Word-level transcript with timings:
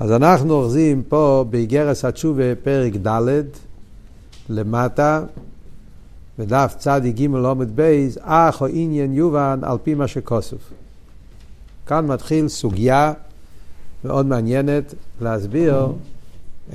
אז 0.00 0.12
אנחנו 0.12 0.54
אוחזים 0.54 1.02
פה 1.08 1.44
באיגרס 1.50 2.04
התשובה 2.04 2.54
פרק 2.62 2.92
ד' 3.06 3.42
למטה, 4.48 5.22
בדף 6.38 6.74
צדיק 6.78 7.16
ג' 7.16 7.34
עמוד 7.34 7.76
בייז, 7.76 8.18
אך 8.22 8.60
העניין 8.60 9.12
יובן 9.12 9.60
על 9.62 9.78
פי 9.82 9.94
מה 9.94 10.08
שכתוב. 10.08 10.56
כאן 11.86 12.06
מתחיל 12.06 12.48
סוגיה 12.48 13.12
מאוד 14.04 14.26
מעניינת 14.26 14.94
להסביר 15.20 15.86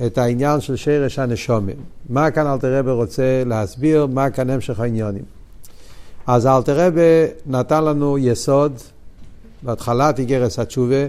את 0.06 0.18
העניין 0.18 0.60
של 0.60 0.76
שורש 0.76 1.18
הנשמות. 1.18 1.76
מה 2.08 2.30
כאן 2.30 2.46
אלטער 2.46 2.75
רבי 2.75 2.92
רוצה 2.92 3.42
להסביר, 3.46 4.06
מה 4.06 4.30
כאן 4.30 4.50
המשך 4.50 4.80
העניינים. 4.80 5.24
אז 6.26 6.46
אלטער 6.46 6.96
רבי 6.96 7.26
נתן 7.46 7.84
לנו 7.84 8.18
יסוד 8.18 8.72
בהתחלת 9.62 10.18
איגרס 10.18 10.58
התשובה, 10.58 11.06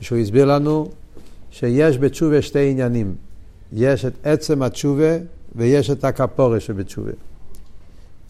שהוא 0.00 0.18
הסביר 0.18 0.44
לנו 0.44 0.88
שיש 1.58 1.98
בתשובה 1.98 2.42
שתי 2.42 2.70
עניינים. 2.70 3.14
יש 3.72 4.04
את 4.04 4.12
עצם 4.22 4.62
התשובה 4.62 5.16
ויש 5.54 5.90
את 5.90 6.04
הכפורה 6.04 6.60
שבתשובה. 6.60 7.10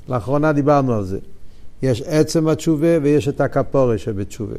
לאחרונה 0.09 0.52
דיברנו 0.52 0.95
על 0.95 1.05
זה. 1.05 1.19
יש 1.83 2.02
עצם 2.02 2.48
התשובה 2.48 2.98
ויש 3.02 3.28
את 3.28 3.41
הכפורה 3.41 3.98
שבתשובה. 3.98 4.55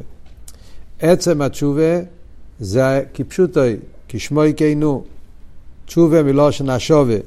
עצם 1.00 1.42
התשובה 1.42 2.00
זה 2.60 3.02
כפשוטוי, 3.14 3.76
כשמו 4.08 4.44
יקיינו, 4.44 5.04
תשובה 5.86 6.22
מלושן 6.22 6.70
השובה. 6.70 7.18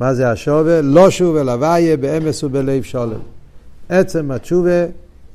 מה 0.00 0.14
זה 0.14 0.30
השובה? 0.30 0.80
לא 0.80 1.10
שובה 1.10 1.42
לוויה 1.42 1.96
באמס 1.96 2.44
ובלב 2.44 2.82
שולם. 2.82 3.20
עצם 3.88 4.30
התשובה 4.30 4.86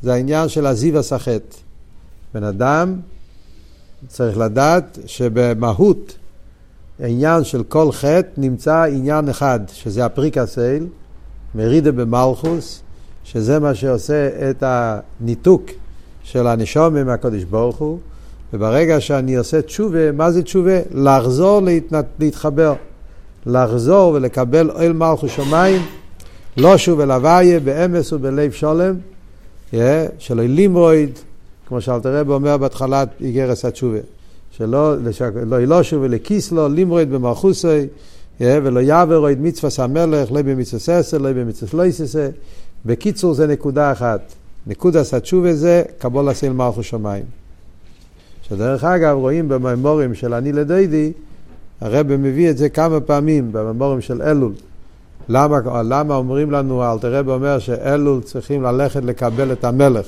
זה 0.01 0.13
העניין 0.13 0.49
של 0.49 0.65
הזיו 0.65 0.99
הסחט. 0.99 1.55
בן 2.33 2.43
אדם 2.43 2.95
צריך 4.07 4.37
לדעת 4.37 4.99
שבמהות 5.05 6.17
העניין 6.99 7.43
של 7.43 7.63
כל 7.63 7.91
חטא 7.91 8.29
נמצא 8.37 8.83
עניין 8.83 9.29
אחד, 9.29 9.59
שזה 9.73 10.05
הפריקסייל, 10.05 10.87
מרידה 11.55 11.91
במלכוס, 11.91 12.81
שזה 13.23 13.59
מה 13.59 13.75
שעושה 13.75 14.49
את 14.49 14.63
הניתוק 14.67 15.65
של 16.23 16.47
הנשום 16.47 16.93
מהקודש 16.93 17.43
ברוך 17.43 17.77
הוא, 17.77 17.99
וברגע 18.53 19.01
שאני 19.01 19.35
עושה 19.35 19.61
תשובה, 19.61 20.11
מה 20.11 20.31
זה 20.31 20.43
תשובה? 20.43 20.79
לחזור 20.91 21.61
להתנת, 21.61 22.05
להתחבר, 22.19 22.73
לחזור 23.45 24.13
ולקבל 24.13 24.69
אוהל 24.69 24.93
מלכוס 24.93 25.31
שמיים, 25.31 25.81
לא 26.57 26.77
שוב 26.77 26.99
אל 26.99 27.11
הוויה, 27.11 27.59
באמס 27.59 28.13
ובלב 28.13 28.51
שולם, 28.51 28.95
yeah, 29.71 29.75
שלא 30.19 30.43
לימרויד, 30.43 31.19
כמו 31.67 31.81
שאלתר 31.81 32.19
רב 32.19 32.29
אומר 32.29 32.57
בהתחלת 32.57 33.09
איגרס 33.21 33.65
התשובה, 33.65 33.97
שלא 34.51 34.95
לא 35.45 35.61
ילושו 35.61 36.01
ולכיסלו, 36.01 36.69
לימרויד 36.69 37.11
במלכוסי, 37.11 37.87
ולא 38.39 38.79
יעברו 38.79 39.29
את 39.29 39.37
מצווה 39.39 39.85
המלך, 39.85 40.31
לא 40.31 40.41
במצווה 40.41 40.79
ססר, 40.79 41.17
לא 41.17 41.33
במצווה 41.33 41.83
לא 41.83 41.85
יססה. 41.85 42.29
בקיצור 42.85 43.33
זה 43.33 43.47
נקודה 43.47 43.91
אחת. 43.91 44.33
נקודה 44.67 45.01
התשובה 45.13 45.53
זה 45.53 45.83
קבול 45.97 46.29
עשה 46.29 46.49
מלכוס 46.49 46.85
שמיים. 46.85 47.23
שדרך 48.49 48.83
אגב 48.83 49.17
רואים 49.17 49.49
בממורים 49.49 50.15
של 50.15 50.33
אני 50.33 50.51
לדוידי, 50.51 51.11
הרב 51.81 52.15
מביא 52.15 52.49
את 52.49 52.57
זה 52.57 52.69
כמה 52.69 52.99
פעמים 52.99 53.51
בממורים 53.51 54.01
של 54.01 54.21
אלול. 54.21 54.53
למה, 55.29 55.59
למה 55.83 56.15
אומרים 56.15 56.51
לנו, 56.51 56.91
אלתר 56.91 57.15
רב 57.15 57.29
אומר 57.29 57.59
שאלול 57.59 58.21
צריכים 58.21 58.63
ללכת 58.63 59.03
לקבל 59.03 59.51
את 59.51 59.63
המלך. 59.63 60.05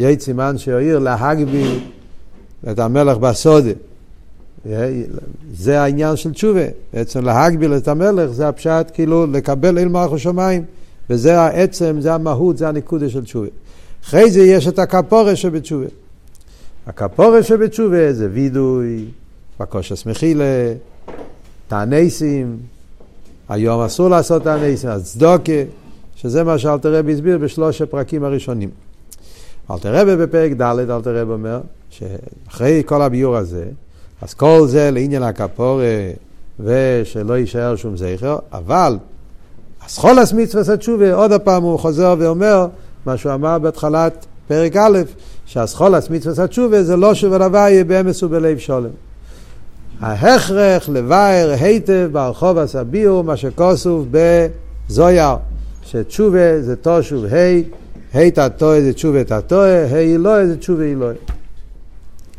יהי 0.00 0.20
סימן 0.20 0.58
שיועיר 0.58 0.98
להגביל 0.98 1.78
את 2.70 2.78
המלך 2.78 3.16
בסודה. 3.16 3.70
זה 5.52 5.80
העניין 5.80 6.16
של 6.16 6.32
תשובה. 6.32 6.64
בעצם 6.92 7.24
להגביל 7.24 7.76
את 7.76 7.88
המלך 7.88 8.30
זה 8.30 8.48
הפשט 8.48 8.90
כאילו 8.94 9.26
לקבל 9.26 9.78
אל 9.78 9.88
מערכו 9.88 10.18
שמיים. 10.18 10.64
וזה 11.10 11.40
העצם, 11.40 11.96
זה 12.00 12.14
המהות, 12.14 12.58
זה 12.58 12.68
הנקודה 12.68 13.08
של 13.08 13.24
תשובה. 13.24 13.48
אחרי 14.04 14.30
זה 14.30 14.40
יש 14.40 14.68
את 14.68 14.78
הכפורה 14.78 15.36
שבתשובה. 15.36 15.86
הכפורה 16.86 17.42
שבתשובה 17.42 18.12
זה 18.12 18.28
וידוי, 18.32 19.04
בקושס 19.60 20.06
מחילה, 20.06 20.72
תענסים, 21.68 22.56
היום 23.48 23.80
אסור 23.80 24.08
לעשות 24.08 24.42
תענסים, 24.42 24.90
אז 24.90 25.12
צדוקה, 25.12 25.52
שזה 26.16 26.44
מה 26.44 26.58
שאלתר 26.58 26.94
רבי 26.94 27.12
הסביר 27.12 27.38
בשלוש 27.38 27.82
הפרקים 27.82 28.24
הראשונים. 28.24 28.70
אלתר 29.70 29.94
רבי 29.94 30.16
בפרק 30.16 30.52
ד' 30.52 30.62
אלתר 30.62 31.16
רבי 31.16 31.32
אומר 31.32 31.60
שאחרי 31.90 32.82
כל 32.86 33.02
הביור 33.02 33.36
הזה, 33.36 33.64
אז 34.22 34.34
כל 34.34 34.66
זה 34.66 34.90
לעניין 34.90 35.22
הכפורה 35.22 36.10
ושלא 36.60 37.38
יישאר 37.38 37.76
שום 37.76 37.96
זכר, 37.96 38.38
אבל 38.52 38.98
אסכולס 39.86 40.32
מצווה 40.32 40.76
תשובה, 40.76 41.14
עוד 41.14 41.32
פעם 41.40 41.62
הוא 41.62 41.78
חוזר 41.78 42.14
ואומר 42.18 42.66
מה 43.06 43.16
שהוא 43.16 43.34
אמר 43.34 43.58
בהתחלת 43.58 44.26
פרק 44.48 44.76
א', 44.76 44.98
שאסכולס 45.46 46.10
מצווה 46.10 46.46
תשובה 46.46 46.82
זה 46.82 46.96
לא 46.96 47.14
שוב 47.14 47.32
הלוואי 47.32 47.84
באמס 47.84 48.22
ובלב 48.22 48.58
שולם. 48.58 48.90
ההכרח 50.00 50.88
לבאר 50.88 51.54
היטב 51.60 52.08
ברחוב 52.12 52.58
הסביר, 52.58 53.22
מה 53.22 53.36
שכוסוף 53.36 54.04
בזויר, 54.10 55.36
שתשובה 55.82 56.62
זה 56.62 56.76
תושוב 56.76 57.24
ה', 57.24 57.60
ה' 58.14 58.30
תתוה 58.30 58.80
זה 58.80 58.92
תשובה 58.92 59.24
תתוה, 59.24 59.86
ה' 59.86 59.96
אלוהי 59.96 60.46
זה 60.46 60.56
תשובה 60.56 60.84
אלוהי. 60.84 61.16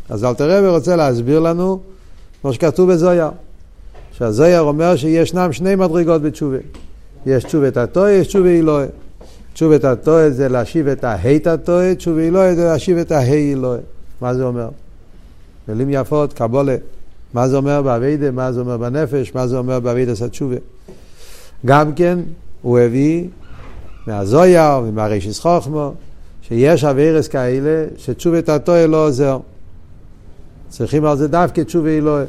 אז 0.10 0.26
אלתר 0.26 0.58
רבי 0.58 0.68
רוצה 0.68 0.96
להסביר 0.96 1.40
לנו 1.40 1.80
מה 2.44 2.54
שכתוב 2.54 2.92
בזויר. 2.92 3.30
שהזויר 4.12 4.62
אומר 4.62 4.96
שישנם 4.96 5.54
שני 5.54 5.76
מדרגות 5.76 6.22
בתשובה. 6.22 6.58
יש 7.26 7.44
תשובת 7.44 7.78
התועה, 7.78 8.12
יש 8.12 8.28
תשובה 8.28 8.50
אלוהי. 8.50 8.88
תשובת 9.54 9.84
התועה 9.84 10.30
זה 10.30 10.50
להשיב 10.50 10.88
את 10.88 11.04
ההית 11.04 11.48
התועה, 11.48 11.96
תשובה 11.96 12.22
אלוהי 12.22 12.56
זה 12.56 12.66
להשיב 12.66 12.98
את 12.98 13.12
ההי 13.12 13.54
אלוהי. 13.54 13.82
מה 14.22 14.34
זה 14.34 14.44
אומר? 14.44 14.70
מילים 15.68 15.90
יפות, 15.90 16.34
קבולה. 16.34 16.76
מה 17.34 17.48
זה 17.48 17.58
אומר 17.58 17.82
באביידה, 17.82 18.32
מה 18.32 18.52
זה 18.52 18.60
אומר 18.60 18.78
בנפש, 18.78 19.36
מה 19.36 19.48
זה 19.48 19.58
אומר 19.58 19.80
באביידה 19.80 20.14
התשובה. 20.26 20.56
גם 21.66 21.94
כן, 21.94 22.20
הוא 22.62 22.80
הביא 22.80 23.28
מהזויר 24.08 24.80
ומהרישיס 24.84 25.40
חוכמו, 25.40 25.94
שיש 26.42 26.84
אביירס 26.84 27.28
כאלה 27.28 27.86
שתשובת 27.98 28.50
התועה 28.50 28.88
לא 28.88 29.08
עוזר. 29.08 29.40
צריכים 30.70 31.06
על 31.06 31.18
זה 31.18 31.28
דווקא 31.28 31.62
תשובה 31.62 31.90
אלוהי. 31.90 32.26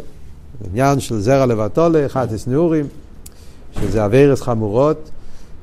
עניין 0.71 1.01
של 1.01 1.21
זרע 1.21 1.47
לבטולה, 1.47 2.09
חטס 2.09 2.47
נעורים, 2.47 2.87
שזה 3.81 4.05
אביירס 4.05 4.43
חמורות, 4.43 5.11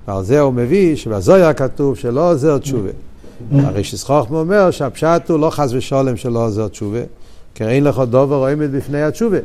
ועל 0.07 0.23
זה 0.23 0.39
הוא 0.39 0.53
מביא 0.53 0.95
שבזויה 0.95 1.53
כתוב 1.53 1.95
שלא 1.97 2.31
עוזר 2.31 2.57
תשובה. 2.57 2.89
הרי 3.51 3.83
שסחוכמה 3.83 4.39
אומר 4.39 4.71
שהפשט 4.71 5.29
הוא 5.29 5.39
לא 5.39 5.49
חס 5.49 5.69
ושולם 5.73 6.17
שלא 6.17 6.45
עוזר 6.45 6.67
תשובה, 6.67 6.99
כי 7.55 7.63
אין 7.63 7.83
לך 7.83 7.99
דובר 8.09 8.35
עומד 8.35 8.71
בפני 8.71 9.03
התשובה. 9.03 9.37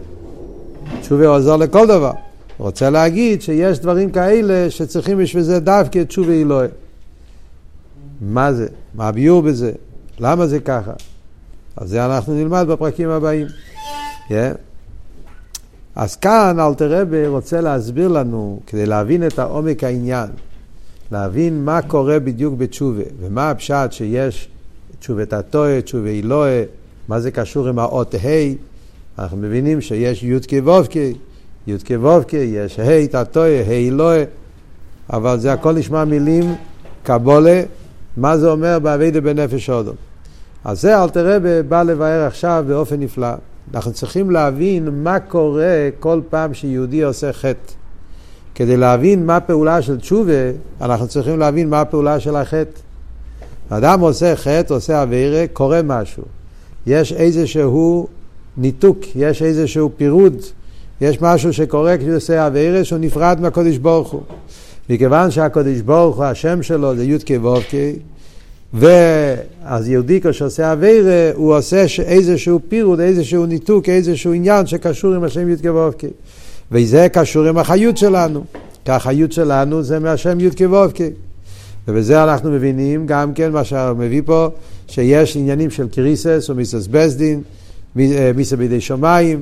תשובה 1.01 1.27
עוזר 1.27 1.57
לכל 1.57 1.87
דבר. 1.87 2.13
רוצה 2.59 2.91
להגיד 2.91 3.43
שיש 3.43 3.79
דברים 3.79 4.11
כאלה 4.11 4.71
שצריכים 4.71 5.19
בשביל 5.19 5.43
זה 5.43 5.61
דווקא 5.61 6.03
תשובה 6.03 6.33
אלוהי. 6.33 6.69
מה 8.21 8.53
זה? 8.53 8.69
מה 8.95 9.09
הביור 9.09 9.43
בזה? 9.43 9.73
למה 10.19 10.47
זה 10.47 10.61
ככה? 10.61 10.93
אז 11.77 11.89
זה 11.89 12.07
אנחנו 12.07 12.35
נלמד 12.35 12.67
בפרקים 12.69 13.09
הבאים. 13.09 13.47
Yeah. 14.29 14.33
אז 15.97 16.17
כאן 16.17 16.61
אלתר 16.61 17.01
רבי 17.01 17.27
רוצה 17.27 17.61
להסביר 17.61 18.09
לנו, 18.09 18.61
כדי 18.67 18.87
להבין 18.87 19.27
את 19.27 19.39
העומק 19.39 19.85
העניין, 19.85 20.29
להבין 21.13 21.65
מה 21.65 21.83
קורה 21.83 22.19
בדיוק 22.19 22.55
בתשובה, 22.55 23.03
ומה 23.21 23.51
הפשט 23.51 23.93
שיש 23.93 24.49
תשובת 24.99 25.33
התועה, 25.33 25.81
תשובה 25.83 26.09
אילואה, 26.09 26.65
מה 27.09 27.21
זה 27.21 27.31
קשור 27.31 27.69
עם 27.69 27.79
האות 27.79 28.15
ה', 28.15 28.19
אנחנו 29.19 29.37
מבינים 29.37 29.81
שיש 29.81 30.23
י"ק 30.23 30.53
ו"ק, 30.65 30.97
י"ק 31.67 31.91
ו"ק, 32.03 32.33
יש 32.33 32.79
ה' 32.79 33.07
תתועה, 33.07 33.61
ה' 33.67 33.71
אילואה, 33.71 34.25
אבל 35.13 35.39
זה 35.39 35.53
הכל 35.53 35.73
נשמע 35.73 36.05
מילים 36.05 36.55
קבולה, 37.03 37.63
מה 38.17 38.39
זה 38.39 38.51
אומר 38.51 38.79
באביידה 38.79 39.21
בנפש 39.21 39.71
אודום. 39.71 39.95
אז 40.65 40.81
זה 40.81 41.03
אלתר 41.03 41.37
רבי 41.37 41.63
בא 41.69 41.83
לבאר 41.83 42.23
עכשיו 42.27 42.65
באופן 42.69 43.01
נפלא. 43.01 43.29
אנחנו 43.75 43.93
צריכים 43.93 44.31
להבין 44.31 45.03
מה 45.03 45.21
קורה 45.21 45.89
כל 46.01 46.21
פעם 46.31 46.55
שיהודי 46.55 47.03
עושה 47.03 47.33
חטא. 47.33 47.73
כדי 48.55 48.77
להבין 48.77 49.27
מה 49.27 49.37
הפעולה 49.37 49.83
של 49.83 50.01
תשובה, 50.01 50.33
אנחנו 50.81 51.09
צריכים 51.09 51.39
להבין 51.39 51.71
מה 51.71 51.81
הפעולה 51.81 52.21
של 52.21 52.37
החטא. 52.37 52.81
אדם 53.69 54.01
עושה 54.01 54.37
חטא, 54.37 54.75
עושה 54.75 55.03
אווירה, 55.03 55.45
קורה 55.53 55.83
משהו. 55.83 56.23
יש 56.87 57.13
איזשהו 57.13 58.09
ניתוק, 58.57 58.99
יש 59.17 59.43
איזשהו 59.43 59.91
פירוד, 59.97 60.37
יש 61.01 61.21
משהו 61.21 61.53
שקורה 61.53 61.99
כשהוא 61.99 62.17
עושה 62.17 62.47
אווירה 62.47 62.85
שהוא 62.85 62.99
נפרד 62.99 63.41
מהקודש 63.41 63.77
ברוך 63.77 64.11
הוא. 64.11 64.23
מכיוון 64.91 65.31
שהקודש 65.31 65.81
ברוך 65.81 66.17
הוא, 66.17 66.25
השם 66.25 66.63
שלו 66.63 66.97
זה 66.97 67.05
י"ק 67.05 67.31
ו"ק, 67.43 67.75
ואז 68.75 69.89
יהודי 69.89 70.21
כשעושה 70.21 70.73
אביירה, 70.73 71.31
הוא 71.35 71.57
עושה 71.57 71.85
איזשהו 72.03 72.61
פירוד, 72.69 73.01
איזשהו 73.01 73.47
ניתוק, 73.47 73.89
איזשהו 73.89 74.33
עניין 74.33 74.67
שקשור 74.67 75.15
עם 75.15 75.25
השם 75.25 75.51
י"ק 75.51 75.65
ו"ק. 75.65 76.03
וזה 76.73 77.07
קשור 77.13 77.45
עם 77.45 77.59
החיות 77.59 77.97
שלנו. 77.97 78.45
כי 78.85 78.93
החיות 78.93 79.33
שלנו 79.33 79.83
זה 79.83 79.99
מהשם 79.99 80.41
י"ק 80.41 80.61
ו"ק. 80.71 80.99
ובזה 81.89 82.25
אנחנו 82.25 82.51
מבינים 82.51 83.07
גם 83.07 83.35
כן 83.35 83.53
מה 83.53 83.65
שמביא 83.65 84.23
פה, 84.25 84.49
שיש 84.89 85.37
עניינים 85.37 85.71
של 85.71 85.89
קריסס 85.89 86.47
או 86.51 86.55
מיסס 86.55 86.87
בסדין, 86.87 87.43
מיסה 88.37 88.57
בידי 88.57 88.81
שמיים, 88.81 89.41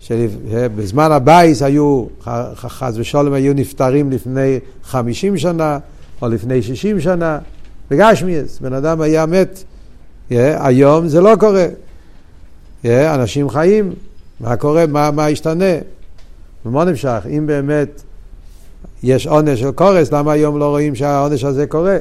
שבזמן 0.00 1.12
הבייס 1.12 1.62
היו, 1.62 2.04
חס 2.54 2.94
ושלום, 2.96 3.32
היו 3.32 3.54
נפטרים 3.54 4.10
לפני 4.10 4.58
חמישים 4.84 5.38
שנה 5.38 5.78
או 6.22 6.28
לפני 6.28 6.62
שישים 6.62 7.00
שנה, 7.00 7.38
בגשמיאס, 7.90 8.58
בן 8.60 8.72
אדם 8.72 9.00
היה 9.00 9.26
מת, 9.26 9.64
yeah, 10.30 10.34
היום 10.58 11.08
זה 11.08 11.20
לא 11.20 11.36
קורה. 11.40 11.66
Yeah, 12.84 12.88
אנשים 13.14 13.48
חיים, 13.48 13.92
מה 14.40 14.56
קורה, 14.56 14.86
מה, 14.86 15.10
מה 15.10 15.30
נשתנה? 15.30 15.74
ומה 16.66 16.84
נמשך? 16.84 17.26
אם 17.36 17.46
באמת 17.46 18.02
יש 19.02 19.26
עונש 19.26 19.60
של 19.60 19.70
כרת, 19.70 20.12
למה 20.12 20.32
היום 20.32 20.58
לא 20.58 20.68
רואים 20.68 20.94
שהעונש 20.94 21.44
הזה 21.44 21.66
קורה? 21.66 21.96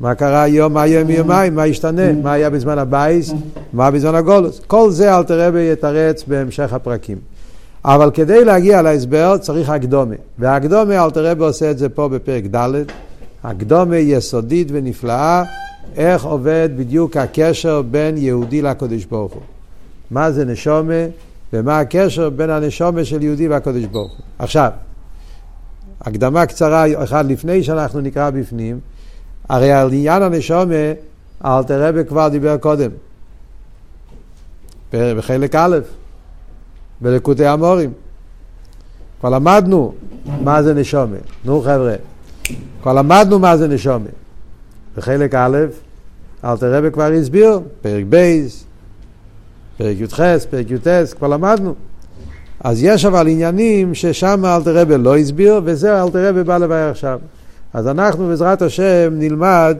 מה 0.00 0.14
קרה 0.14 0.42
היום, 0.42 0.72
מה 0.72 0.86
יהיה 0.86 1.04
מיומיים, 1.04 1.54
מה 1.54 1.66
נשתנה, 1.66 2.12
מה 2.12 2.32
היה 2.32 2.50
בזמן 2.50 2.78
הבייס, 2.78 3.32
מה 3.72 3.90
בזמן 3.90 4.14
הגולוס. 4.14 4.60
כל 4.66 4.90
זה 4.90 5.16
אל 5.16 5.22
תראה 5.22 5.50
ביתרץ 5.50 6.24
בהמשך 6.26 6.72
הפרקים. 6.72 7.18
אבל 7.84 8.10
כדי 8.10 8.44
להגיע 8.44 8.82
להסבר 8.82 9.36
צריך 9.38 9.70
הקדומה. 9.70 10.14
והקדומה 10.38 11.04
אל 11.04 11.10
תראה 11.10 11.32
עושה 11.38 11.70
את 11.70 11.78
זה 11.78 11.88
פה 11.88 12.08
בפרק 12.08 12.44
ד', 12.54 12.70
הקדומה 13.44 13.96
יסודית 13.96 14.68
ונפלאה, 14.72 15.42
איך 15.96 16.24
עובד 16.24 16.68
בדיוק 16.76 17.16
הקשר 17.16 17.82
בין 17.82 18.16
יהודי 18.16 18.62
לקדוש 18.62 19.04
ברוך 19.04 19.32
הוא. 19.32 19.42
מה 20.10 20.32
זה 20.32 20.44
נשומה 20.44 21.04
ומה 21.52 21.78
הקשר 21.78 22.30
בין 22.30 22.50
הנשומה 22.50 23.04
של 23.04 23.22
יהודי 23.22 23.48
והקדוש 23.48 23.84
ברוך 23.84 24.12
הוא. 24.12 24.24
עכשיו, 24.38 24.70
הקדמה 26.00 26.46
קצרה 26.46 27.02
אחד 27.04 27.30
לפני 27.30 27.62
שאנחנו 27.62 28.00
נקרא 28.00 28.30
בפנים, 28.30 28.78
הרי 29.48 29.72
על 29.72 29.92
עניין 29.92 30.22
הנשומה 30.22 30.74
אלתר 31.44 31.88
רבי 31.88 32.04
כבר 32.04 32.28
דיבר 32.28 32.56
קודם, 32.56 32.90
בחלק 34.92 35.54
א', 35.54 35.78
בלקוטי 37.00 37.46
המורים. 37.46 37.92
כבר 39.20 39.30
למדנו 39.30 39.94
מה 40.42 40.62
זה 40.62 40.74
נשומה. 40.74 41.16
נו 41.44 41.60
חבר'ה, 41.60 41.94
כבר 42.82 42.92
למדנו 42.92 43.38
מה 43.38 43.56
זה 43.56 43.68
נשומה. 43.68 44.08
בחלק 44.96 45.34
א', 45.34 45.58
אלתר 46.44 46.74
רבי 46.74 46.90
כבר 46.90 47.12
הסביר, 47.12 47.60
פרק 47.82 48.04
בייס, 48.08 48.64
פרק 49.76 49.96
י"ח, 50.00 50.20
פרק 50.50 50.70
י"ט, 50.70 50.88
כבר 51.16 51.28
למדנו. 51.28 51.74
אז 52.60 52.82
יש 52.82 53.04
אבל 53.04 53.28
עניינים 53.28 53.94
ששם 53.94 54.44
אלתר 54.44 54.78
רבי 54.78 54.98
לא 54.98 55.16
הסביר, 55.16 55.60
וזה 55.64 56.02
אלתר 56.02 56.28
רבי 56.28 56.44
בא 56.44 56.58
לבאר 56.58 56.90
עכשיו. 56.90 57.18
אז 57.74 57.88
אנחנו 57.88 58.28
בעזרת 58.28 58.62
השם 58.62 59.12
נלמד 59.12 59.76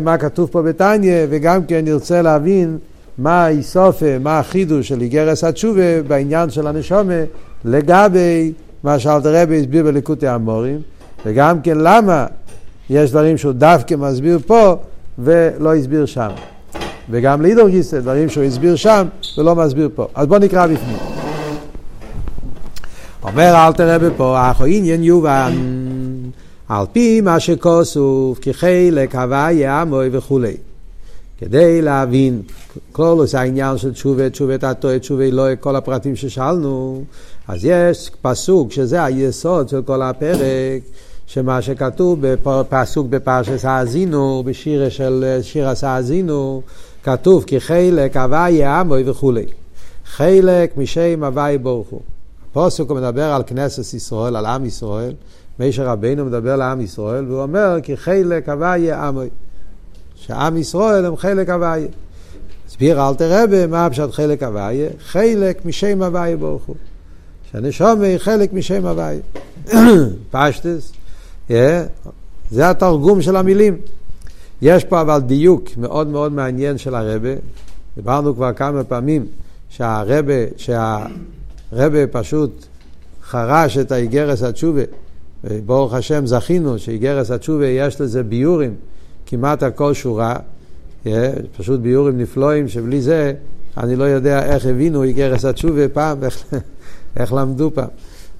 מה 0.00 0.18
כתוב 0.18 0.48
פה 0.52 0.62
בתניא, 0.62 1.26
וגם 1.30 1.64
כן 1.64 1.84
נרצה 1.84 2.22
להבין 2.22 2.78
מה 3.18 3.44
האיסופה, 3.44 4.18
מה 4.20 4.38
החידוש 4.38 4.88
של 4.88 5.00
איגרס 5.00 5.44
התשובה 5.44 6.02
בעניין 6.02 6.50
של 6.50 6.66
הנשומה 6.66 7.24
לגבי 7.64 8.52
מה 8.82 8.98
שאלתר 8.98 9.42
רבי 9.42 9.60
הסביר 9.60 9.84
בליקוטי 9.84 10.28
המורים, 10.28 10.80
וגם 11.26 11.60
כן 11.60 11.78
למה 11.78 12.26
יש 12.90 13.10
דברים 13.10 13.36
שהוא 13.36 13.52
דווקא 13.52 13.94
מסביר 13.94 14.38
פה 14.46 14.76
ולא 15.18 15.74
הסביר 15.74 16.06
שם. 16.06 16.28
וגם 17.10 17.42
לידור 17.42 17.68
גיסא, 17.68 18.00
דברים 18.00 18.28
שהוא 18.28 18.44
הסביר 18.44 18.76
שם 18.76 19.06
ולא 19.38 19.54
מסביר 19.56 19.88
פה. 19.94 20.06
אז 20.14 20.26
בואו 20.26 20.40
נקרא 20.40 20.66
בפנים. 20.66 20.96
אומר 23.22 23.66
אלתר 23.66 23.94
רבי 23.94 24.06
פה, 24.16 24.50
אחו 24.50 24.64
עניין 24.64 25.02
יובן, 25.02 25.52
על 26.68 26.86
פי 26.92 27.20
מה 27.20 27.40
שכוסוף, 27.40 28.38
כחלק 28.42 29.14
הוויה 29.14 29.80
עמוי 29.80 30.08
וכולי. 30.12 30.56
כדי 31.38 31.82
להבין 31.82 32.42
כל 32.92 33.24
העניין 33.34 33.78
של 33.78 33.92
תשובה, 33.92 34.30
תשובת 34.30 34.64
הטועה, 34.64 34.98
תשובה 34.98 35.24
אלוהי, 35.24 35.56
כל 35.60 35.76
הפרטים 35.76 36.16
ששאלנו, 36.16 37.04
אז 37.48 37.64
יש 37.64 38.10
פסוק 38.22 38.72
שזה 38.72 39.04
היסוד 39.04 39.68
של 39.68 39.82
כל 39.82 40.02
הפרק, 40.02 40.82
שמה 41.26 41.62
שכתוב 41.62 42.18
בפסוק 42.20 43.06
בפרשס 43.06 43.64
האזינו, 43.64 44.42
בשיר 44.46 44.88
של 44.88 45.38
שיר 45.42 45.68
האזינו, 45.82 46.62
כתוב 47.02 47.44
כי 47.44 47.60
חלק 47.60 48.16
הוויה 48.16 48.80
עמוי 48.80 49.10
וכולי. 49.10 49.46
חלק 50.06 50.76
משם 50.76 51.24
הווי 51.24 51.58
ברוך 51.58 51.88
הוא. 51.88 52.00
הפוסק 52.50 52.84
הוא 52.88 52.96
מדבר 52.96 53.32
על 53.32 53.42
כנסת 53.46 53.94
ישראל, 53.94 54.36
על 54.36 54.46
עם 54.46 54.64
ישראל, 54.64 55.12
מישר 55.58 55.86
רבינו 55.86 56.24
מדבר 56.24 56.56
לעם 56.56 56.80
ישראל, 56.80 57.24
והוא 57.28 57.42
אומר 57.42 57.78
כי 57.82 57.96
חלק 57.96 58.48
הוויה 58.48 59.06
עמוי. 59.06 59.28
שעם 60.14 60.56
ישראל 60.56 61.06
הם 61.06 61.16
חלק 61.16 61.50
הוויה. 61.50 61.88
הסביר 62.68 63.08
אלתר 63.08 63.42
רבי 63.42 63.66
מה 63.66 63.90
פשט 63.90 64.10
חלק 64.10 64.42
הוויה? 64.42 64.88
חלק 65.00 65.64
משם 65.64 66.02
הוויה 66.02 66.36
ברוך 66.36 66.64
הוא. 66.64 66.76
שהנשום 67.52 68.00
היא 68.00 68.18
חלק 68.18 68.52
משם 68.52 68.86
הוויה. 68.86 69.20
פשטס, 70.30 70.92
זה 72.50 72.70
התרגום 72.70 73.22
של 73.22 73.36
המילים. 73.36 73.78
יש 74.62 74.84
פה 74.84 75.00
אבל 75.00 75.20
דיוק 75.20 75.76
מאוד 75.76 76.06
מאוד 76.06 76.32
מעניין 76.32 76.78
של 76.78 76.94
הרבה. 76.94 77.28
דיברנו 77.96 78.34
כבר 78.34 78.52
כמה 78.52 78.84
פעמים 78.84 79.26
שהרבה, 79.68 80.34
שהרבה 80.56 82.06
פשוט 82.12 82.66
חרש 83.22 83.78
את 83.78 83.92
האיגרס 83.92 84.42
התשובה. 84.42 84.82
ברוך 85.66 85.94
השם 85.94 86.26
זכינו 86.26 86.78
שאיגרס 86.78 87.30
התשובה 87.30 87.66
יש 87.66 88.00
לזה 88.00 88.22
ביורים. 88.22 88.74
כמעט 89.26 89.62
על 89.62 89.70
כל 89.70 89.94
שורה, 89.94 90.36
פשוט 91.56 91.80
ביורים 91.80 92.18
נפלואים, 92.18 92.68
שבלי 92.68 93.00
זה 93.00 93.32
אני 93.76 93.96
לא 93.96 94.04
יודע 94.04 94.54
איך 94.54 94.66
הבינו 94.66 95.02
איגרס 95.02 95.44
התשובה 95.44 95.88
פעם, 95.88 96.24
איך, 96.24 96.44
איך 97.16 97.32
למדו 97.32 97.70
פעם. 97.74 97.88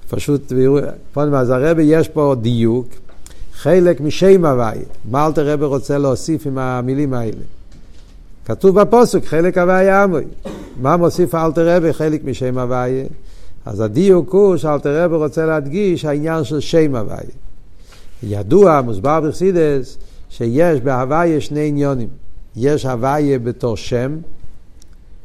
פשוט 0.09 0.51
ביורים, 0.51 1.33
אז 1.33 1.49
הרבי 1.49 1.83
יש 1.83 2.07
פה 2.07 2.35
דיוק, 2.41 2.87
חלק 3.53 4.01
משם 4.01 4.45
הוואי. 4.45 4.79
מה 5.11 5.25
אלתר 5.25 5.53
רבי 5.53 5.65
רוצה 5.65 5.97
להוסיף 5.97 6.47
עם 6.47 6.57
המילים 6.57 7.13
האלה? 7.13 7.43
כתוב 8.45 8.81
בפוסק, 8.81 9.25
חלק 9.25 9.57
הוואי 9.57 9.89
עמוי. 9.89 10.23
מה 10.81 10.97
מוסיף 10.97 11.35
אלתר 11.35 11.75
רבי? 11.75 11.93
חלק 11.93 12.23
משם 12.23 12.57
הוואי. 12.57 13.03
אז 13.67 13.79
הדיוק 13.79 14.33
הוא 14.33 14.57
שאלתר 14.57 15.03
רבי 15.03 15.15
רוצה 15.15 15.45
להדגיש 15.45 16.05
העניין 16.05 16.43
של 16.43 16.59
שם 16.59 16.95
הוואי. 16.95 17.25
ידוע, 18.23 18.81
מוסבר 18.81 19.21
בחסידס, 19.21 19.97
שיש 20.29 20.81
בהוויה 20.81 21.41
שני 21.41 21.67
עניונים. 21.67 22.07
יש 22.55 22.85
הוויה 22.85 23.39
בתור 23.39 23.77
שם, 23.77 24.17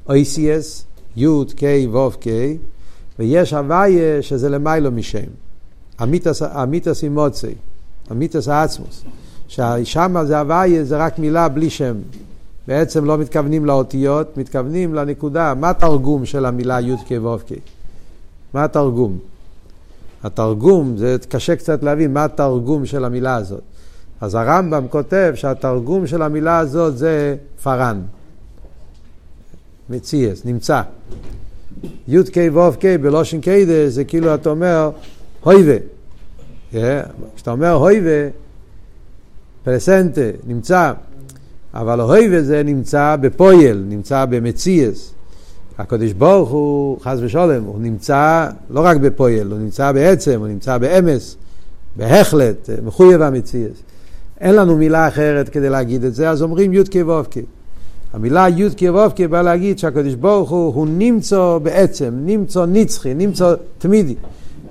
אויסיאס, 0.09 0.85
י' 1.17 1.27
ק' 1.57 1.95
ו' 1.95 2.11
ק', 2.11 2.27
ויש 3.19 3.53
הוויה 3.53 4.23
שזה 4.23 4.49
למיילו 4.49 4.91
משם. 4.91 5.29
אמיתס 6.03 7.05
אימוצי, 7.05 7.55
אמיתס 8.11 8.49
האצמוס. 8.49 9.05
ששם 9.49 10.17
זה 10.27 10.39
הוויה 10.39 10.85
זה 10.85 10.97
רק 10.97 11.19
מילה 11.19 11.49
בלי 11.49 11.71
שם. 11.71 11.95
בעצם 12.69 13.05
לא 13.05 13.19
מתכוונים 13.19 13.67
לאותיות, 13.67 14.37
מתכוונים 14.37 14.95
לנקודה. 14.95 15.55
מה 15.55 15.71
התרגום 15.71 16.27
של 16.27 16.47
המילה 16.47 16.81
י' 16.81 16.97
ק' 16.97 17.25
ו' 17.25 17.39
ק'? 17.39 17.82
מה 18.55 18.65
התרגום? 18.65 19.19
התרגום, 20.23 20.97
זה 20.97 21.17
קשה 21.29 21.57
קצת 21.57 21.83
להבין 21.83 22.13
מה 22.13 22.25
התרגום 22.25 22.87
של 22.87 23.05
המילה 23.05 23.37
הזאת. 23.37 23.61
אז 24.21 24.35
הרמב"ם 24.35 24.87
כותב 24.91 25.33
שהתרגום 25.35 26.07
של 26.07 26.23
המילה 26.23 26.59
הזאת 26.59 26.99
זה 26.99 27.37
מציאס, 29.89 30.45
נמצא. 30.45 30.83
י"ק 32.09 32.37
ו"ק 32.53 32.85
בלושן 33.01 33.41
קיידה 33.41 33.89
זה 33.91 34.05
כאילו 34.05 34.35
אתה 34.35 34.51
אומר 34.51 34.91
הויבה. 35.43 35.77
כשאתה 37.35 37.51
אומר 37.51 37.73
הויבה, 37.73 38.29
פרסנטה, 39.65 40.21
נמצא. 40.47 40.93
אבל 41.75 42.01
הויבה 42.01 42.43
זה 42.43 42.63
נמצא 42.63 43.17
בפויל, 43.21 43.85
נמצא 43.89 44.25
במציאס. 44.25 45.15
הקדוש 45.79 46.13
ברוך 46.13 46.51
הוא, 46.51 47.01
חס 47.01 47.19
ושלום, 47.21 47.65
הוא 47.65 47.81
נמצא 47.81 48.49
לא 48.71 48.81
רק 48.81 48.97
בפויל, 48.97 49.47
הוא 49.47 49.59
נמצא 49.59 49.93
בעצם, 49.93 50.41
הוא 50.41 50.49
נמצא 50.49 50.79
באמס, 50.79 51.37
בהחלט, 51.97 52.71
מחויב 52.85 53.23
המציאס. 53.23 53.83
אין 54.41 54.55
לנו 54.55 54.77
מילה 54.77 55.09
אחרת 55.09 55.49
כדי 55.49 55.71
להגיד 55.71 56.05
את 56.05 56.15
זה, 56.15 56.31
אז 56.31 56.43
אומרים 56.43 56.73
י"ק 56.73 56.95
ו"ק. 57.07 57.35
המילה 58.13 58.49
י"ק 58.49 58.83
ו"ק 58.95 59.21
באה 59.21 59.43
להגיד 59.43 59.79
שהקדוש 59.79 60.15
ברוך 60.15 60.51
הוא, 60.51 60.75
הוא 60.75 60.87
נמצא 60.87 61.59
בעצם, 61.63 62.15
נמצא 62.25 62.67
נצחי, 62.67 63.15
נמצא 63.15 63.55
תמידי. 63.79 64.15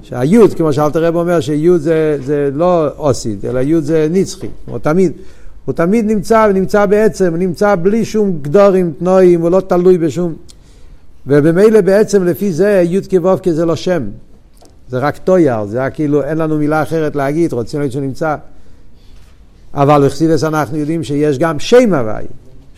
שהיוד, 0.01 0.53
כמו 0.53 0.73
שאלתר 0.73 1.05
רב 1.05 1.15
אומר, 1.15 1.39
שיוד 1.39 1.81
זה, 1.81 2.17
זה 2.25 2.49
לא 2.53 2.87
אוסיד, 2.97 3.45
אלא 3.45 3.59
יוד 3.59 3.83
זה 3.83 4.07
נצחי, 4.11 4.47
כמו 4.65 4.79
תמיד. 4.79 5.11
הוא 5.65 5.73
תמיד 5.73 6.05
נמצא 6.05 6.47
ונמצא 6.49 6.85
בעצם, 6.85 7.35
נמצא 7.35 7.75
בלי 7.75 8.05
שום 8.05 8.39
גדורים, 8.41 8.93
תנועים, 8.99 9.41
הוא 9.41 9.49
לא 9.49 9.61
תלוי 9.61 9.97
בשום... 9.97 10.33
ובמילא 11.27 11.81
בעצם 11.81 12.23
לפי 12.23 12.51
זה 12.51 12.83
י"ק 12.85 13.13
ו"ק 13.23 13.49
זה 13.49 13.65
לא 13.65 13.75
שם, 13.75 14.03
זה 14.89 14.99
רק 14.99 15.17
טויאר, 15.17 15.65
זה 15.65 15.85
רק 15.85 15.93
כאילו 15.95 16.23
אין 16.23 16.37
לנו 16.37 16.57
מילה 16.57 16.83
אחרת 16.83 17.15
להגיד, 17.15 17.53
רוצים 17.53 17.79
להגיד 17.79 17.91
שהוא 17.91 18.03
נמצא. 18.03 18.35
אבל 19.73 20.05
בחסידס 20.05 20.43
אנחנו 20.43 20.77
יודעים 20.77 21.03
שיש 21.03 21.39
גם 21.39 21.59
שם 21.59 21.93
הוואי, 21.93 22.25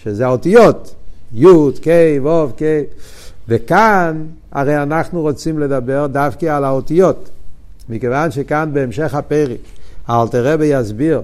שזה 0.04 0.26
האותיות, 0.26 0.96
י', 1.34 1.46
ק', 1.82 1.88
ו', 2.24 2.48
ק', 2.58 2.64
וכאן 3.48 4.26
הרי 4.52 4.84
אנחנו 4.84 5.22
רוצים 5.22 5.60
לדבר 5.60 6.08
דווקא 6.08 6.46
על 6.46 6.64
האותיות, 6.64 7.30
מכיוון 7.90 8.32
שכאן 8.32 8.70
בהמשך 8.74 9.14
הפרק 9.14 9.60
האלתר 10.08 10.54
רבי 10.54 10.66
יסביר 10.66 11.22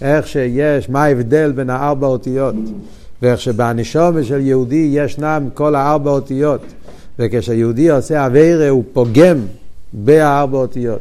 איך 0.00 0.26
שיש, 0.26 0.88
מה 0.88 1.04
ההבדל 1.04 1.52
בין 1.52 1.70
הארבע 1.70 2.06
אותיות, 2.06 2.54
ואיך 3.22 3.40
שבנשומה 3.40 4.24
של 4.24 4.40
יהודי 4.40 4.90
ישנם 4.92 5.48
כל 5.54 5.74
הארבע 5.74 6.10
אותיות, 6.10 6.60
וכשיהודי 7.18 7.90
עושה 7.90 8.26
אביירה 8.26 8.68
הוא 8.68 8.84
פוגם 8.92 9.38
בארבע 9.92 10.58
אותיות. 10.58 11.00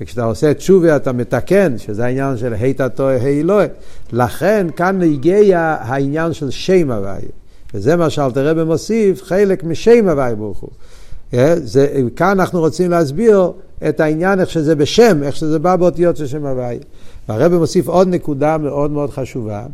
וכשאתה 0.00 0.24
עושה 0.24 0.54
תשובה 0.54 0.96
אתה 0.96 1.12
מתקן, 1.12 1.78
שזה 1.78 2.04
העניין 2.04 2.36
של 2.36 2.54
היתא 2.54 2.88
טועה 2.88 3.16
ה' 3.16 3.66
לכן 4.12 4.66
כאן 4.76 5.02
הגיע 5.02 5.76
העניין 5.80 6.32
של 6.32 6.50
שם 6.50 6.90
הוויה. 6.90 7.28
וזה 7.74 7.96
מה 7.96 8.10
שאלתר 8.10 8.48
רבי 8.48 8.64
מוסיף, 8.64 9.22
חלק 9.22 9.64
משם 9.64 10.08
הוויה 10.08 10.34
ברוך 10.34 10.58
הוא. 10.58 10.70
אה, 11.34 11.54
זה, 11.56 12.02
כאן 12.16 12.40
אנחנו 12.40 12.60
רוצים 12.60 12.90
להסביר 12.90 13.52
את 13.88 14.00
העניין 14.00 14.40
איך 14.40 14.50
שזה 14.50 14.74
בשם, 14.74 15.22
איך 15.22 15.36
שזה 15.36 15.58
בא 15.58 15.76
באותיות 15.76 16.16
של 16.16 16.26
שם 16.26 16.46
הוויה. 16.46 16.78
והרבי 17.28 17.56
מוסיף 17.56 17.88
עוד 17.88 18.08
נקודה 18.08 18.58
מאוד 18.58 18.90
מאוד 18.90 19.10
חשובה. 19.10 19.66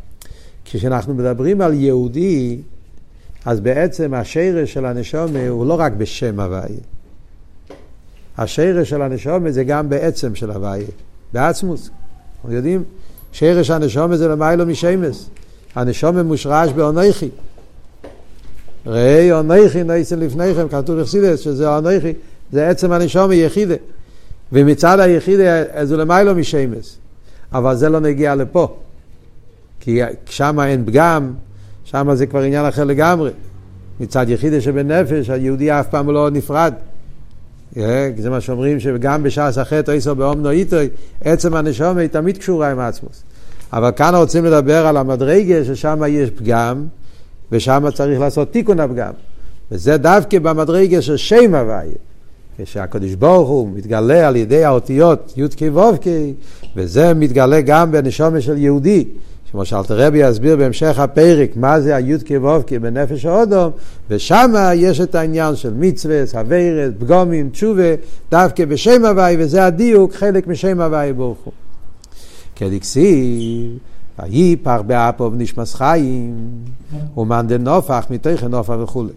כשאנחנו 0.72 1.14
מדברים 1.14 1.60
על 1.60 1.74
יהודי, 1.74 2.58
אז 3.44 3.60
בעצם 3.60 4.14
השרש 4.14 4.72
של 4.72 4.86
הנשומה 4.86 5.48
הוא 5.48 5.66
לא 5.66 5.80
רק 5.80 5.92
בשם 5.92 6.40
הוויה. 6.40 6.80
השרש 8.38 8.90
של 8.90 9.02
הנשומה 9.02 9.50
זה 9.50 9.64
גם 9.64 9.88
בעצם 9.88 10.34
של 10.34 10.50
הוויה, 10.50 10.86
בעצמוס. 11.32 11.90
אנחנו 12.36 12.56
יודעים, 12.56 12.84
שרש 13.32 13.70
הנשומה 13.70 14.16
זה 14.16 14.28
למיילו 14.28 14.66
משמס. 14.66 15.30
הנשומה 15.74 16.22
מושרש 16.22 16.72
באונכי. 16.72 17.28
ראי 18.86 19.32
אונכי 19.32 19.82
נייסן 19.82 20.18
לפניכם, 20.18 20.68
כתוב 20.68 21.00
בחסידס 21.00 21.40
שזה 21.40 21.76
אונכי, 21.76 22.12
זה 22.52 22.68
עצם 22.68 22.92
הנשומה 22.92 23.34
יחידה. 23.34 23.74
ומצד 24.52 25.00
היחידה 25.00 25.84
זה 25.84 25.96
למיילו 25.96 26.34
משמס. 26.34 26.96
אבל 27.52 27.76
זה 27.76 27.88
לא 27.88 28.00
נגיע 28.00 28.34
לפה. 28.34 28.76
כי 29.80 30.00
שם 30.26 30.60
אין 30.60 30.86
פגם, 30.86 31.32
שם 31.84 32.14
זה 32.14 32.26
כבר 32.26 32.40
עניין 32.40 32.66
אחר 32.66 32.84
לגמרי. 32.84 33.30
מצד 34.00 34.28
יחידה 34.28 34.60
שבנפש, 34.60 35.30
היהודי 35.30 35.70
אף 35.70 35.88
פעם 35.88 36.10
לא 36.10 36.30
נפרד. 36.30 36.74
אה, 37.76 38.10
זה 38.18 38.30
מה 38.30 38.40
שאומרים 38.40 38.80
שגם 38.80 39.22
בשעס 39.22 39.58
החטא 39.58 39.90
איסו 39.90 40.14
באומנו 40.14 40.50
איתוי, 40.50 40.88
עצם 41.20 41.54
הנשומה 41.54 42.00
היא 42.00 42.08
תמיד 42.08 42.38
קשורה 42.38 42.70
עם 42.70 42.78
עצמוס. 42.78 43.22
אבל 43.72 43.90
כאן 43.96 44.14
רוצים 44.14 44.44
לדבר 44.44 44.86
על 44.86 44.96
המדרגה 44.96 45.64
ששם 45.64 46.02
יש 46.08 46.30
פגם, 46.30 46.86
ושם 47.52 47.84
צריך 47.94 48.20
לעשות 48.20 48.52
תיקון 48.52 48.80
הפגם. 48.80 49.12
וזה 49.70 49.96
דווקא 49.96 50.38
במדרגה 50.38 51.02
של 51.02 51.16
שם 51.16 51.54
הוויה. 51.54 51.92
כשהקדוש 52.64 53.14
ברוך 53.14 53.48
הוא 53.48 53.68
מתגלה 53.74 54.28
על 54.28 54.36
ידי 54.36 54.64
האותיות 54.64 55.32
י"ק 55.36 55.62
ו"ק, 55.74 56.04
וזה 56.76 57.14
מתגלה 57.14 57.60
גם 57.60 57.92
בנשומה 57.92 58.40
של 58.40 58.58
יהודי. 58.58 59.04
כמו 59.50 59.64
שאלתר 59.64 60.06
רבי 60.06 60.18
יסביר 60.18 60.56
בהמשך 60.56 60.98
הפרק 60.98 61.56
מה 61.56 61.80
זה 61.80 61.96
הי"ק 61.96 62.30
ו"ק 62.42 62.72
בנפש 62.72 63.24
האודום, 63.24 63.70
ושם 64.10 64.54
יש 64.74 65.00
את 65.00 65.14
העניין 65.14 65.56
של 65.56 65.74
מצווה, 65.74 66.22
אביירת, 66.40 66.92
פגומים, 66.98 67.50
תשובה, 67.50 67.94
דווקא 68.30 68.64
בשם 68.64 69.04
הוואי, 69.04 69.36
וזה 69.38 69.64
הדיוק, 69.66 70.14
חלק 70.14 70.46
משם 70.46 70.80
הוואי 70.80 71.12
ברוך 71.12 71.38
הוא. 71.44 71.52
כדקסיב, 72.56 73.78
ויפח 74.18 74.80
באפו 74.86 75.32
ונשמס 75.32 75.74
חיים, 75.74 76.34
ומאן 77.16 77.46
דנופח 77.46 78.06
מתוכן 78.10 78.48
נופח 78.48 78.74
וכולי. 78.82 79.12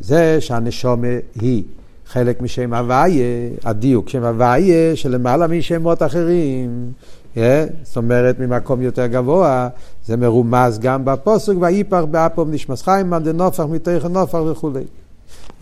זה 0.00 0.40
שהנשומה 0.40 1.08
היא. 1.40 1.62
חלק 2.08 2.40
משם 2.40 2.74
הוויה, 2.74 3.24
הדיוק 3.64 4.08
שם 4.08 4.24
הוויה 4.24 4.96
שלמעלה 4.96 5.46
משמות 5.46 6.02
אחרים. 6.02 6.92
Yeah, 7.36 7.38
זאת 7.82 7.96
אומרת, 7.96 8.38
ממקום 8.38 8.82
יותר 8.82 9.06
גבוה, 9.06 9.68
זה 10.06 10.16
מרומז 10.16 10.78
גם 10.78 11.04
בפוסק, 11.04 11.52
ויפח 11.60 12.02
באפום 12.10 12.50
נשמס 12.50 12.82
חיים, 12.82 13.14
דנופח 13.14 13.64
מתוך 13.64 14.04
נופח 14.04 14.38
וכולי. 14.38 14.84